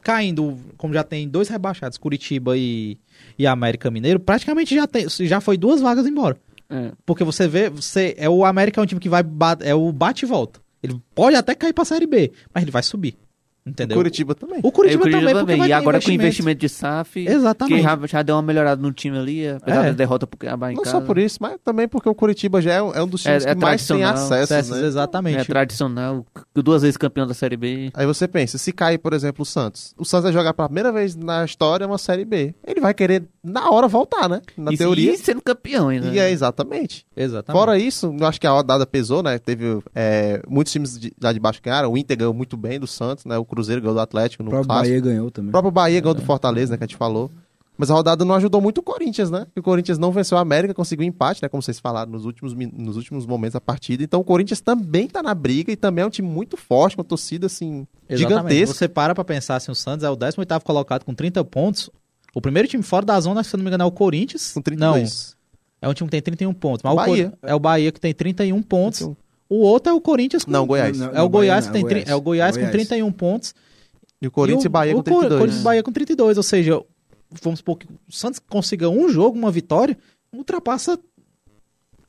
[0.03, 2.99] caindo, como já tem dois rebaixados, Curitiba e,
[3.39, 6.37] e América Mineiro, praticamente já tem, já foi duas vagas embora.
[6.71, 6.93] É.
[7.05, 9.23] Porque você vê, você é o América é um time que vai
[9.61, 10.61] é o bate e volta.
[10.83, 13.17] Ele pode até cair pra Série B, mas ele vai subir.
[13.65, 13.97] Entendeu?
[13.97, 14.59] Curitiba também.
[14.63, 16.61] O Curitiba, É, o Curitiba também, porque vai E agora com o investimento.
[16.61, 17.77] de SAF, Exatamente.
[17.77, 19.87] que já, já deu uma melhorada no time ali, apesar É.
[19.87, 20.99] da derrota pro Cuiabá em Não casa.
[20.99, 23.47] só por isso, mas também porque o Curitiba já é um, é um dos times
[23.47, 24.43] É- é que mais tem tradicional.
[24.43, 24.87] acesso, né?
[24.87, 25.39] Exatamente.
[25.39, 27.91] É tradicional, duas vezes campeão da Série B.
[27.95, 29.95] Aí você pensa, se cair, por exemplo, o Santos.
[29.97, 32.55] O Santos vai jogar pela primeira vez na história uma Série B.
[32.67, 34.41] Ele vai querer, na hora, voltar, né?
[34.57, 35.13] Na e, teoria.
[35.15, 36.09] E sendo campeão ainda.
[36.09, 37.07] E é exatamente.
[37.17, 37.59] Exatamente.
[37.61, 39.39] Fora isso, eu acho que a rodada pesou, né?
[39.39, 41.93] Teve é, muitos times de- lá de baixo ganharam.
[41.93, 43.39] O Inter ganhou muito bem do Santos, né?
[43.39, 44.89] O Cruzeiro ganhou do Atlético O no próprio clássico.
[44.89, 45.49] Bahia ganhou também.
[45.49, 46.79] O próprio Bahia ganhou do Fortaleza, né?
[46.79, 47.31] Que a gente falou.
[47.79, 49.47] Mas a rodada não ajudou muito o Corinthians, né?
[49.47, 51.49] Porque o Corinthians não venceu a América, conseguiu empate, né?
[51.49, 54.03] Como vocês falaram nos últimos, nos últimos momentos da partida.
[54.05, 57.03] Então o Corinthians também tá na briga e também é um time muito forte, com
[57.03, 58.19] a torcida, assim, Exatamente.
[58.19, 58.75] gigantesca.
[58.75, 61.91] Você para pra pensar assim, o Santos é o 18º colocado com 30 pontos.
[62.35, 64.53] O primeiro time fora da zona, se eu não me engano, é o Corinthians.
[64.53, 65.37] Com Não, 32.
[65.81, 66.83] é um time que tem 31 pontos.
[66.85, 67.31] Mas o Bahia.
[67.41, 69.01] Cor- é o Bahia que tem 31 pontos.
[69.01, 69.17] Então,
[69.53, 70.51] O outro é o Corinthians com...
[70.51, 70.99] Não, Goiás.
[70.99, 73.13] Não, É não, o Goiás Bahia que não, tem tri- é o Goiás com 31
[73.13, 73.55] pontos.
[74.21, 75.39] E o Corinthians e, o- Bahia o com Cor- 32.
[75.41, 76.83] Corinthians e Bahia com 32, ou seja,
[77.43, 79.99] vamos supor que o Santos consiga um jogo, uma vitória,
[80.33, 80.99] ultrapassa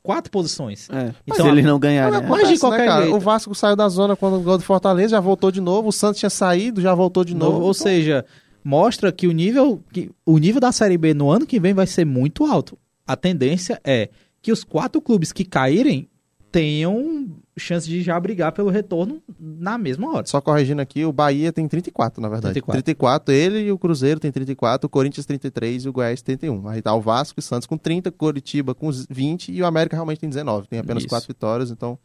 [0.02, 0.88] quatro posições.
[0.90, 1.14] É.
[1.26, 2.12] Então, se eles não ganharem.
[2.12, 2.26] Mas é.
[2.26, 3.02] Mas de acontece, qualquer cara?
[3.02, 3.16] jeito.
[3.16, 5.88] O Vasco saiu da zona quando ganhou do Fortaleza, já voltou de novo.
[5.88, 7.56] O Santos tinha saído, já voltou de novo.
[7.58, 8.24] Ou Então, seja,
[8.62, 11.86] mostra que o nível que o nível da Série B no ano que vem vai
[11.86, 12.78] ser muito alto.
[13.06, 14.08] A tendência é
[14.42, 16.08] que os quatro clubes que caírem
[16.54, 20.24] tenham chance de já brigar pelo retorno na mesma hora.
[20.24, 22.52] Só corrigindo aqui, o Bahia tem 34, na verdade.
[22.54, 22.82] 34.
[22.84, 23.34] 34.
[23.34, 26.68] ele e o Cruzeiro tem 34, o Corinthians 33 e o Goiás 31.
[26.68, 30.20] Aí tá o Vasco e Santos com 30, Coritiba com 20 e o América realmente
[30.20, 30.68] tem 19.
[30.68, 31.08] Tem apenas Isso.
[31.08, 31.98] 4 vitórias, então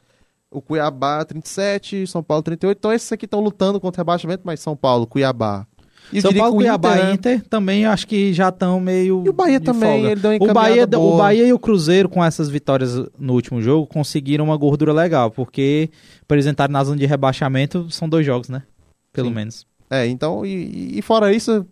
[0.50, 2.76] o Cuiabá 37, São Paulo 38.
[2.76, 5.68] Então esses aqui estão lutando contra o rebaixamento, mas São Paulo, Cuiabá.
[6.12, 7.14] E eu São Paulo, Cuiabá Inter, e né?
[7.14, 10.12] Inter também acho que já estão meio E o Bahia de também, folga.
[10.12, 11.18] ele deu uma o Bahia, encaminhada o boa.
[11.18, 15.90] Bahia e o Cruzeiro com essas vitórias no último jogo conseguiram uma gordura legal, porque
[16.22, 18.64] apresentaram na zona de rebaixamento são dois jogos, né?
[19.14, 19.36] Pelo Sim.
[19.36, 19.68] menos.
[19.90, 21.66] É, então, e, e fora isso,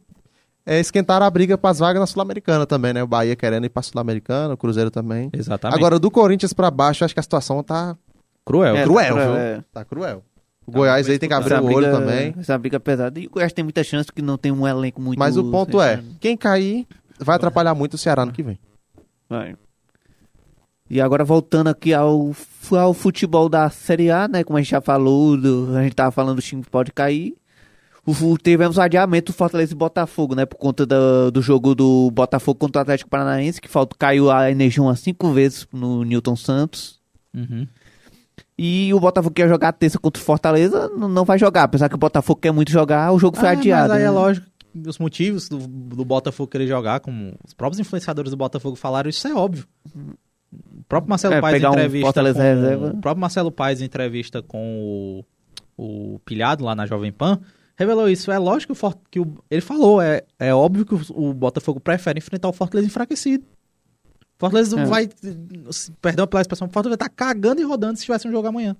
[0.65, 3.01] é, esquentaram a briga para as vagas na Sul-Americana também, né?
[3.01, 5.29] O Bahia querendo ir para Sul-Americana, o Cruzeiro também.
[5.31, 5.77] Exatamente.
[5.77, 7.95] Agora, do Corinthians para baixo, acho que a situação tá,
[8.45, 8.75] cruel.
[8.75, 9.35] É, cruel, tá viu?
[9.35, 9.63] é.
[9.71, 10.23] tá cruel.
[10.67, 12.35] O Goiás aí tem que abrir o olho briga- também.
[12.37, 13.17] Essa briga é pesada.
[13.19, 15.17] E o Goiás tem muita chance que não tem um elenco muito.
[15.17, 16.85] Mas o ponto é, quem cair
[17.19, 18.59] vai atrapalhar muito o Ceará no que vem.
[19.29, 19.55] Vai.
[20.89, 22.33] E agora voltando aqui ao,
[22.71, 24.43] ao futebol da Série A, né?
[24.43, 27.33] Como a gente já falou, do- a gente tava falando do time que pode cair.
[28.05, 30.45] O, tivemos o adiamento do Fortaleza e Botafogo, né?
[30.45, 34.49] Por conta do, do jogo do Botafogo contra o Atlético Paranaense, que falta, caiu a
[34.49, 36.99] energia umas cinco vezes no Newton Santos.
[37.33, 37.67] Uhum.
[38.57, 41.63] E o Botafogo quer jogar terça contra o Fortaleza, não vai jogar.
[41.63, 43.89] Apesar que o Botafogo quer muito jogar, o jogo foi Ah, adiado.
[43.89, 44.11] Mas aí é né?
[44.11, 48.75] lógico que os motivos do, do Botafogo querer jogar, como os próprios influenciadores do Botafogo
[48.75, 49.65] falaram, isso é óbvio.
[49.95, 52.05] O próprio Marcelo É, Paes em um entrevista.
[52.05, 52.87] Fortaleza com.
[52.87, 55.23] O próprio Marcelo Paes entrevista com
[55.77, 57.39] o, o Pilhado lá na Jovem Pan,
[57.75, 58.31] revelou isso.
[58.31, 61.79] É lógico que o, que o ele falou, é, é óbvio que o, o Botafogo
[61.79, 63.43] prefere enfrentar o Fortaleza enfraquecido.
[64.37, 64.85] Fortaleza É.
[64.85, 65.09] vai,
[66.01, 68.75] perdão pela expressão, o Fortaleza vai estar cagando e rodando se tivesse um jogo amanhã.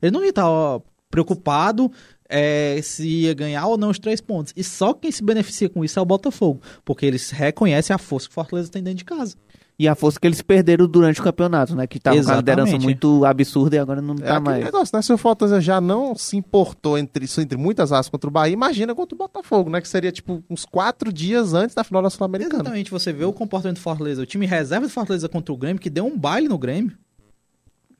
[0.00, 0.80] Ele não ia estar ó,
[1.10, 1.90] preocupado
[2.28, 4.52] é, se ia ganhar ou não os três pontos.
[4.56, 8.28] E só quem se beneficia com isso é o Botafogo, porque eles reconhecem a força
[8.28, 9.36] que o Fortaleza tem dentro de casa.
[9.80, 11.86] E a força que eles perderam durante o campeonato, né?
[11.86, 12.40] Que tava com a Exatamente.
[12.50, 14.64] liderança muito absurda e agora não É tá aquele mais.
[14.64, 15.02] negócio, né?
[15.02, 18.92] Se o Fortaleza já não se importou entre, entre muitas asas contra o Bahia, imagina
[18.92, 19.80] contra o Botafogo, né?
[19.80, 22.56] Que seria tipo uns quatro dias antes da final da Sul-Americana.
[22.62, 25.80] Exatamente, você vê o comportamento do Fortaleza, o time reserva do Fortaleza contra o Grêmio,
[25.80, 26.98] que deu um baile no Grêmio,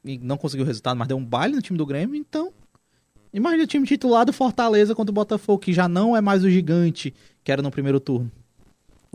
[0.05, 2.53] e não conseguiu o resultado, mas deu um baile no time do Grêmio, então,
[3.33, 6.51] imagina o time titular do Fortaleza contra o Botafogo, que já não é mais o
[6.51, 7.14] gigante
[7.45, 8.33] que era no primeiro turno.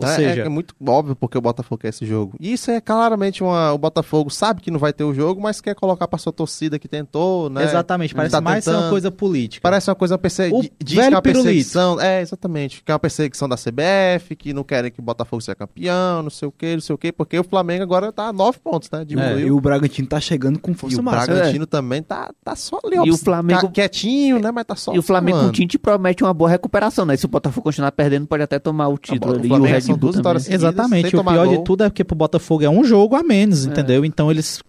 [0.04, 2.36] Ou É, seja, é, é muito óbvio porque o Botafogo quer esse jogo.
[2.40, 3.72] E isso é claramente uma.
[3.74, 6.78] O Botafogo sabe que não vai ter o jogo, mas quer colocar pra sua torcida
[6.80, 7.64] que tentou, né?
[7.64, 8.90] exatamente, parece Tá mais ser uma tentando.
[8.92, 9.62] coisa política.
[9.62, 10.50] Parece uma coisa perse...
[10.54, 12.00] O di- diz velho que é uma perseguição.
[12.02, 12.84] É, exatamente.
[12.84, 16.30] Que é uma perseguição da CBF, que não querem que o Botafogo seja campeão, não
[16.30, 18.90] sei o que, não sei o que, porque o Flamengo agora tá a nove pontos,
[18.92, 19.06] né?
[19.10, 21.36] É, e o Bragantino tá chegando com E força o máxima.
[21.36, 23.06] Bragantino também tá, tá só ali, ó.
[23.06, 24.52] E o Flamengo- tá quietinho, né?
[24.52, 24.94] Mas tá só.
[24.94, 25.52] E o Flamengo com o.
[25.52, 27.16] Tite promete uma boa recuperação, né?
[27.16, 29.50] Se o Botafogo continuar perdendo, pode até tomar o título o ali.
[29.50, 30.22] E o Red são duas também.
[30.22, 31.58] vitórias seguidas, Exatamente, sem o tomar pior gol.
[31.58, 33.70] de tudo é porque pro Botafogo é um jogo a menos, É.
[33.70, 34.04] entendeu?
[34.06, 34.62] Então eles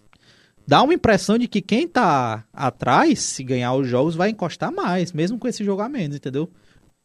[0.66, 5.12] dá uma impressão de que quem tá atrás, se ganhar os jogos, vai encostar mais,
[5.12, 6.48] mesmo com esse jogo a menos, entendeu?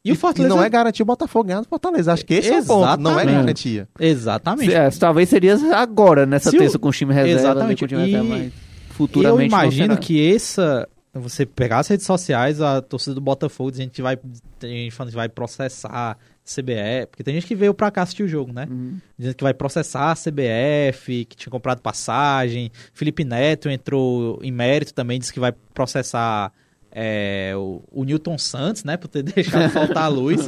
[0.06, 2.14] E, o Fortaleza E não é garantia o Botafogo ganhar do Fortaleza.
[2.14, 3.02] Acho que esse é o ponto.
[3.02, 3.34] Não é Exatamente.
[3.36, 3.90] garantia.
[4.00, 4.74] Exatamente.
[4.74, 7.38] É, talvez seria agora, nessa Se o- terça com o time reserva.
[7.38, 7.84] ali, Exatamente.
[7.84, 8.52] o time E- reserva, E eu
[8.92, 10.88] futuramente não imagino que essa.
[11.14, 14.18] Você pegar as redes sociais, a torcida do Botafogo, dizendo que vai,
[14.60, 16.16] tem gente vai processar a
[16.56, 18.68] CBF, porque tem gente que veio pra cá assistir o jogo, né?
[18.70, 18.98] Uhum.
[19.18, 22.72] Dizendo que vai processar a CBF, que tinha comprado passagem.
[22.94, 26.52] Felipe Neto entrou em mérito também, disse que vai processar
[26.92, 28.98] é, o, o Newton Santos, né?
[28.98, 30.42] Por ter deixado faltar a luz.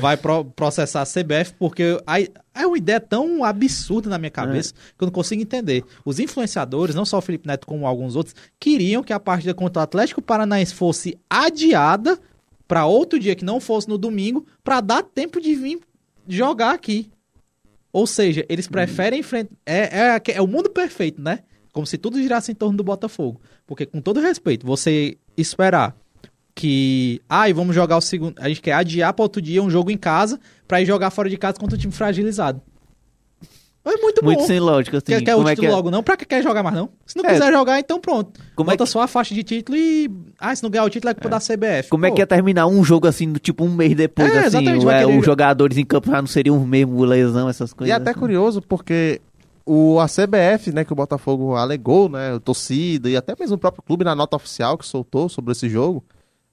[0.00, 4.74] vai pro- processar a CBF, porque aí é uma ideia tão absurda na minha cabeça
[4.74, 5.84] que eu não consigo entender.
[6.04, 9.80] Os influenciadores, não só o Felipe Neto, como alguns outros, queriam que a partida contra
[9.80, 12.18] o Atlético Paranaense fosse adiada
[12.66, 15.80] para outro dia que não fosse no domingo, para dar tempo de vir
[16.26, 17.10] jogar aqui.
[17.92, 19.54] Ou seja, eles preferem enfrentar.
[19.64, 21.40] É, é, é o mundo perfeito, né?
[21.72, 23.40] Como se tudo girasse em torno do Botafogo.
[23.66, 25.96] Porque, com todo respeito, você esperar
[26.54, 27.20] que.
[27.28, 28.38] Ai, vamos jogar o segundo.
[28.40, 31.28] A gente quer adiar para outro dia um jogo em casa pra ir jogar fora
[31.28, 32.60] de casa contra um time fragilizado.
[33.86, 34.46] É muito, Muito bom.
[34.46, 35.06] sem lógica, assim.
[35.06, 35.70] Quer, quer o é título é?
[35.72, 36.02] logo, não?
[36.02, 36.88] Pra que quer jogar mais, não?
[37.04, 37.34] Se não É.
[37.34, 38.40] quiser jogar, então pronto.
[38.56, 40.10] Como é Bota que- só a faixa de título e.
[40.38, 41.90] Ah, se não ganhar o título é culpa da CBF.
[41.90, 44.46] Como é Pô, que ia terminar um jogo assim, tipo um mês depois, É, assim?
[44.46, 47.92] exatamente, é, Os jogadores em campo já não seriam os mesmos, lesão, essas E coisas.
[47.92, 48.20] é até assim.
[48.20, 49.20] curioso porque
[49.66, 53.58] o, a CBF, né, que o Botafogo alegou, né, o torcida e até mesmo o
[53.58, 56.02] próprio clube na nota oficial que soltou sobre esse jogo,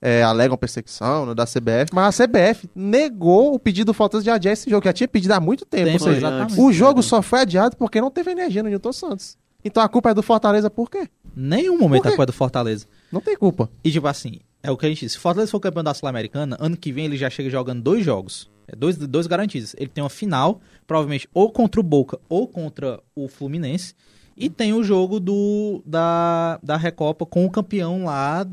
[0.02, 4.30] é, alegam perseguição né, da CBF, mas a CBF negou o pedido do Fortaleza de
[4.32, 5.86] adiar esse jogo, que já tinha pedido há muito tempo.
[5.86, 6.60] Tempo, ou seja, exatamente.
[6.60, 9.38] o jogo só foi adiado porque não teve energia no Newton Santos.
[9.64, 11.08] Então a culpa é do Fortaleza por quê?
[11.36, 12.88] Nenhum momento a culpa é do Fortaleza.
[13.12, 13.70] Não tem culpa.
[13.84, 15.14] E tipo assim, é o que a gente disse.
[15.14, 18.04] Se o Fortaleza for campeão da Sul-Americana, ano que vem ele já chega jogando dois
[18.04, 18.49] jogos.
[18.68, 19.76] É dois, dois garantidos.
[19.78, 23.93] Ele tem uma final, provavelmente ou contra o Boca ou contra o Fluminense.
[24.36, 28.47] E tem o jogo do, da, da Recopa com o campeão lá.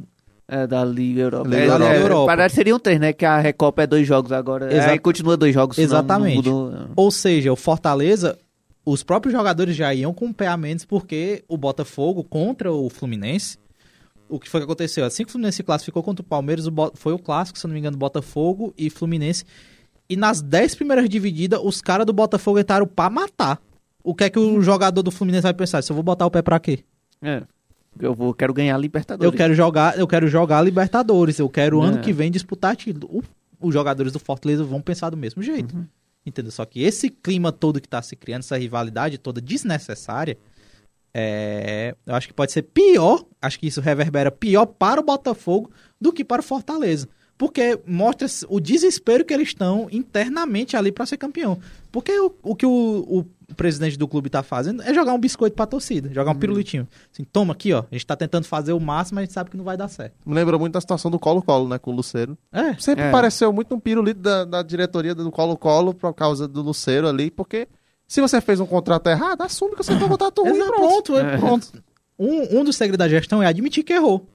[0.51, 1.49] É, da Liga Europa.
[1.49, 1.85] Liga É, Europa.
[1.95, 2.27] é, Europa.
[2.27, 3.13] Parece que seriam três, né?
[3.13, 4.73] Que a Recopa é dois jogos agora.
[4.73, 5.77] Exa- Aí continua dois jogos.
[5.79, 6.49] Exatamente.
[6.49, 6.89] Não mudou.
[6.97, 8.39] Ou seja, o Fortaleza,
[8.85, 12.89] os próprios jogadores já iam com o pé a menos porque o Botafogo contra o
[12.89, 13.59] Fluminense.
[14.29, 15.05] O que foi que aconteceu?
[15.05, 17.75] Assim que o Fluminense se classificou contra o Palmeiras, o foi o clássico, se não
[17.75, 19.45] me engano, Botafogo e Fluminense.
[20.09, 23.59] E nas 10 primeiras divididas, os caras do Botafogo entraram pra matar.
[24.03, 25.83] O que é que o jogador do Fluminense vai pensar?
[25.83, 26.79] Se eu vou botar o pé pra quê?
[27.21, 27.43] É.
[28.01, 29.33] Eu vou, quero ganhar a Libertadores.
[29.33, 31.87] Eu quero jogar, eu quero jogar Libertadores, eu quero É.
[31.87, 33.23] ano que vem disputar título.
[33.61, 35.75] Os jogadores do Fortaleza vão pensar do mesmo jeito.
[35.77, 35.87] Uhum.
[36.25, 36.53] Entendeu?
[36.53, 40.37] Só que esse clima todo que tá se criando, essa rivalidade toda desnecessária,
[41.15, 45.71] é, eu acho que pode ser pior, acho que isso reverbera pior para o Botafogo
[46.01, 47.09] do que para o Fortaleza.
[47.37, 51.59] Porque mostra o desespero que eles estão internamente ali para ser campeão.
[51.91, 53.25] Porque o, o que o, o
[53.57, 56.87] presidente do clube tá fazendo é jogar um biscoito pra torcida, jogar um pirulitinho.
[57.13, 57.81] Assim, toma aqui, ó.
[57.81, 59.89] A gente tá tentando fazer o máximo, mas a gente sabe que não vai dar
[59.89, 60.15] certo.
[60.25, 62.37] Me lembra muito da situação do Colo-Colo, né, com o Luceiro.
[62.53, 62.75] É.
[62.79, 63.11] Sempre É.
[63.11, 67.67] pareceu muito um pirulito da, da diretoria do Colo-Colo por causa do Luceiro ali, porque
[68.07, 71.03] se você fez um contrato errado, assume que você fez um contrato ruim, Exato, pronto.
[71.13, 71.85] pronto, é, pronto.
[72.19, 74.27] Um, um dos segredos da gestão é admitir que errou.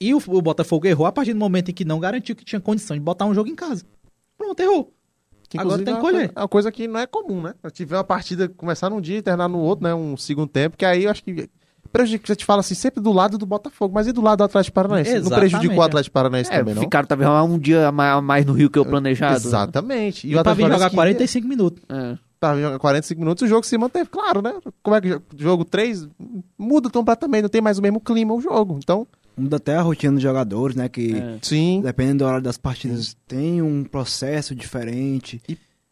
[0.00, 2.60] E o, o Botafogo errou a partir do momento em que não garantiu que tinha
[2.60, 3.84] condição de botar um jogo em casa.
[4.36, 4.92] Pronto, errou.
[5.52, 6.16] Que, Agora tem que é uma colher.
[6.28, 7.54] coisa- É uma coisa que não é comum, né?
[7.62, 9.94] Eu tive uma partida começar num dia e terminar no outro, né?
[9.94, 11.48] Um segundo tempo, que aí eu acho que
[11.92, 14.44] prejudicou, você te fala assim, sempre do lado do Botafogo, mas e do lado do
[14.44, 15.10] Atlético Paranaense?
[15.10, 15.86] Não Exatamente, prejudicou o é.
[15.86, 16.82] Atlético Paranaense É, também, não?
[16.82, 17.92] ficaram talvez um dia a
[18.22, 19.32] mais, no Rio que o planejado.
[19.32, 19.36] né?
[19.46, 20.26] Exatamente.
[20.26, 21.82] E, pra vir jogar Paranaense 45 minutos.
[21.90, 22.16] É.
[22.40, 24.54] Pra vir jogar 45 minutos, o jogo se manteve, claro, né?
[24.82, 26.08] Como é que o jogo 3
[26.58, 28.78] muda completamente, não tem mais o mesmo clima o jogo.
[28.82, 29.06] Então,
[29.36, 30.88] Muda até a rotina dos jogadores, né?
[30.88, 31.38] Que É.
[31.42, 31.80] sim.
[31.82, 35.40] dependendo da hora das partidas tem um processo diferente.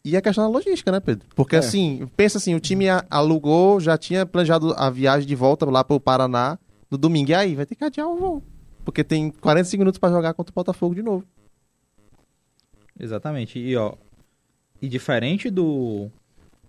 [0.03, 1.27] E a questão da logística, né, Pedro?
[1.35, 1.59] Porque É.
[1.59, 5.99] assim, pensa assim, o time alugou, já tinha planejado a viagem de volta lá pro
[5.99, 6.57] Paraná
[6.89, 7.31] no domingo.
[7.31, 8.43] E aí, vai ter que adiar o voo.
[8.85, 11.23] Porque tem 45 minutos pra jogar contra o Botafogo de novo.
[12.99, 13.59] Exatamente.
[13.59, 13.93] E ó,
[14.81, 16.09] e diferente do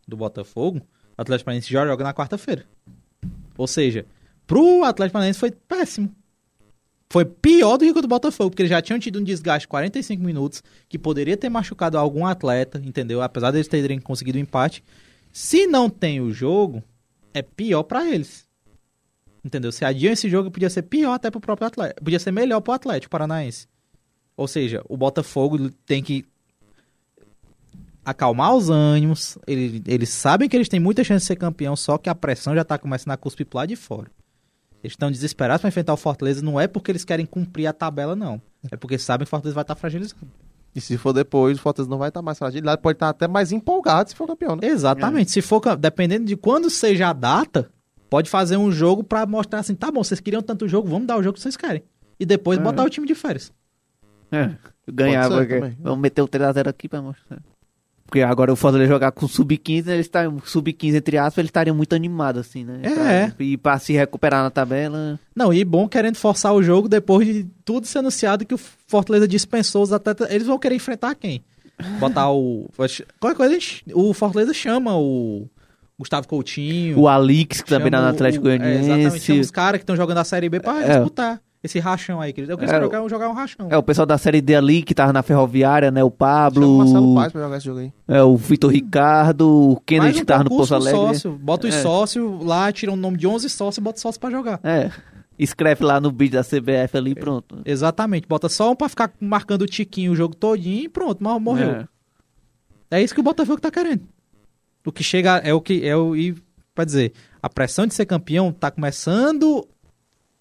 [0.07, 0.79] do Botafogo,
[1.17, 2.65] o Atlético Paranaense já joga na quarta-feira.
[3.57, 4.05] Ou seja,
[4.47, 6.11] pro Atlético Paranaense foi péssimo.
[7.13, 9.69] Foi pior do que o do Botafogo, porque eles já tinham tido um desgaste de
[9.69, 13.21] 45 minutos, que poderia ter machucado algum atleta, entendeu?
[13.21, 14.83] Apesar deles terem conseguido o empate.
[15.31, 16.83] Se não tem o jogo,
[17.35, 18.47] é pior pra eles.
[19.45, 19.71] Entendeu?
[19.71, 22.03] Se adiam esse jogo, podia ser pior até pro próprio Atlético.
[22.03, 23.69] Podia ser melhor pro Atlético Paranaense.
[24.35, 26.25] Ou seja, o Botafogo tem que
[28.03, 29.37] acalmar os ânimos.
[29.47, 32.55] Ele- Eles sabem que eles têm muita chance de ser campeão, só que a pressão
[32.55, 34.11] já tá começando a cuspir lado de fora.
[34.83, 38.17] Eles estão desesperados para enfrentar o Fortaleza, não é porque eles querem cumprir a tabela,
[38.17, 38.41] não.
[38.71, 40.21] É porque sabem que o Fortaleza vai estar fragilizado.
[40.75, 43.53] E se for depois, o Fortaleza não vai estar mais fragilizado, pode estar até mais
[43.53, 44.67] empolgado se for campeão, né?
[44.67, 45.31] Exatamente.
[45.31, 47.71] Se for, dependendo de quando seja a data,
[48.11, 51.17] pode fazer um jogo pra mostrar assim, tá bom, vocês queriam tanto jogo, vamos dar
[51.17, 51.83] o jogo que vocês querem.
[52.19, 52.63] E depois É.
[52.63, 53.53] botar o time de férias.
[54.31, 54.51] É.
[54.87, 55.77] Também.
[55.81, 57.39] vamos meter o 3x0 aqui pra mostrar.
[58.13, 61.95] Porque agora o Fortaleza jogar com sub-15, eles estão sub-15 entre aspas, eles estariam muito
[61.95, 62.81] animados assim, né?
[62.83, 63.31] É.
[63.31, 65.19] Pra- e pra se recuperar na tabela.
[65.35, 69.27] Não, e bom querendo forçar o jogo depois de tudo ser anunciado que o Fortaleza
[69.27, 70.31] dispensou os atletas.
[70.31, 71.43] Eles vão querer enfrentar quem?
[71.99, 72.69] Botar o.
[73.19, 73.59] Qualquer coisa,
[73.95, 75.49] o Fortaleza chama o
[75.99, 76.99] Gustavo Coutinho.
[76.99, 79.21] O Alix, que também tá o- Atlético é, exatamente, Goianiense.
[79.21, 80.89] chama os caras que estão jogando a Série B pra É.
[80.97, 82.33] disputar esse rachão aí.
[82.33, 82.53] querido.
[82.53, 83.69] Eu queria É, jogar, jogar um rachão.
[83.71, 86.03] É, o pessoal da série D ali, que tava na Ferroviária, né?
[86.03, 87.93] O Chama o Pablo, Marcelo Paz pra jogar esse jogo aí.
[88.09, 91.15] é, o Vitor Ricardo, o Kennedy, um que tava no concurso Poço Alegre.
[91.15, 91.83] Sócio, bota os É.
[91.83, 94.61] sócios lá, tira o nome de 11 sócios e bota sócio pra jogar.
[94.65, 94.91] É.
[95.39, 97.59] Escreve lá no vídeo da CBF ali e pronto.
[97.65, 101.41] Exatamente, bota só um pra ficar marcando o tiquinho o jogo todinho e pronto, mas
[101.41, 101.71] morreu.
[101.71, 101.89] É.
[102.99, 104.03] É isso que o Botafogo tá querendo.
[104.87, 106.35] O que chega é o que é o e
[106.75, 109.67] para dizer, a pressão de ser campeão tá começando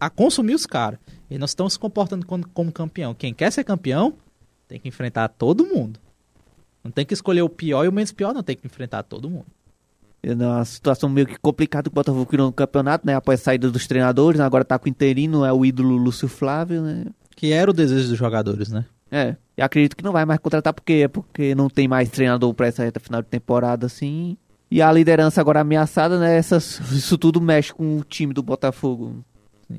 [0.02, 0.99] a consumir os caras.
[1.30, 3.14] Eles não estão se comportando como, como campeão.
[3.14, 4.16] Quem quer ser campeão
[4.68, 5.99] tem que enfrentar todo mundo.
[6.84, 9.30] Não tem que escolher o pior e o menos pior, não tem que enfrentar todo
[9.30, 9.45] mundo.
[10.24, 13.14] É uma situação meio que complicada que o Botafogo criou no campeonato, né?
[13.14, 14.45] Após a saída dos treinadores, né?
[14.45, 17.06] agora tá com o interino, é o ídolo Lúcio Flávio, né?
[17.36, 18.86] Que era o desejo dos jogadores, né?
[19.12, 22.52] É, e acredito que não vai mais contratar porque é porque não tem mais treinador
[22.56, 24.36] pra essa reta final de temporada, assim.
[24.70, 26.36] E a liderança agora ameaçada, né?
[26.38, 29.24] Essas, isso tudo mexe com o time do Botafogo.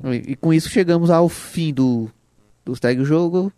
[0.05, 2.09] E, e com isso chegamos ao fim do,
[2.65, 3.51] do o Jogo.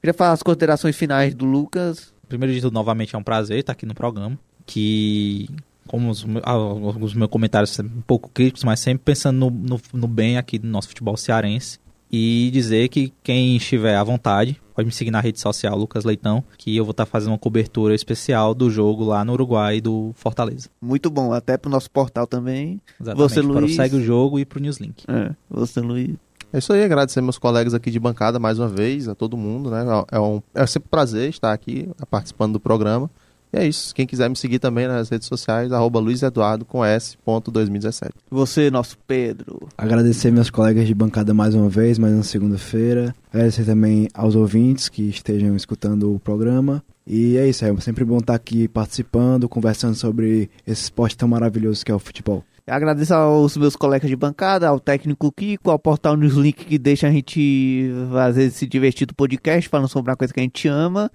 [0.00, 2.12] Queria falar as considerações finais do Lucas.
[2.28, 4.38] Primeiro de tudo, novamente é um prazer estar aqui no programa.
[4.66, 5.48] Que,
[5.86, 9.50] como os, me- ah, alguns meus comentários são um pouco críticos, mas sempre pensando no,
[9.50, 11.78] no, no bem aqui do nosso futebol cearense.
[12.16, 16.44] E dizer que quem estiver à vontade, pode me seguir na rede social, Lucas Leitão,
[16.56, 20.68] que eu vou estar fazendo uma cobertura especial do jogo lá no Uruguai do Fortaleza.
[20.80, 22.80] Muito bom, até pro nosso portal também.
[23.00, 23.74] Exatamente, Você, para o Luiz?
[23.74, 25.02] Segue o Jogo e para o Newslink.
[25.08, 26.14] É, você, Luiz.
[26.52, 29.72] É isso aí, agradecer meus colegas aqui de bancada mais uma vez, a todo mundo,
[29.72, 29.84] né?
[30.12, 33.10] É, um, é sempre um prazer estar aqui participando do programa.
[33.54, 33.94] E é isso.
[33.94, 38.12] Quem quiser me seguir também nas redes sociais, arroba luizeduardo com S, ponto 2017.
[38.28, 39.68] Você, nosso Pedro.
[39.78, 43.14] Agradecer meus colegas de bancada mais uma vez, mais uma segunda-feira.
[43.32, 46.82] Agradecer também aos ouvintes que estejam escutando o programa.
[47.06, 51.84] E é isso, é sempre bom estar aqui participando, conversando sobre esse esporte tão maravilhoso
[51.84, 52.42] que é o futebol.
[52.66, 57.10] Agradeço aos meus colegas de bancada, ao técnico Kiko, ao portal Newslink que deixa a
[57.10, 57.90] gente
[58.26, 61.10] às vezes se divertir do podcast, falando sobre uma coisa que a gente ama,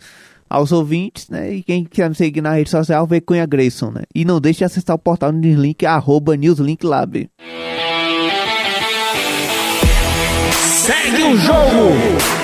[0.49, 1.53] aos ouvintes, né?
[1.53, 4.01] E quem quiser me seguir na rede social, vê Cunha Grayson, né?
[4.15, 7.29] E não deixe de acessar o portal Newslink, arroba Newslink Lab.
[10.51, 12.38] Segue o jogo.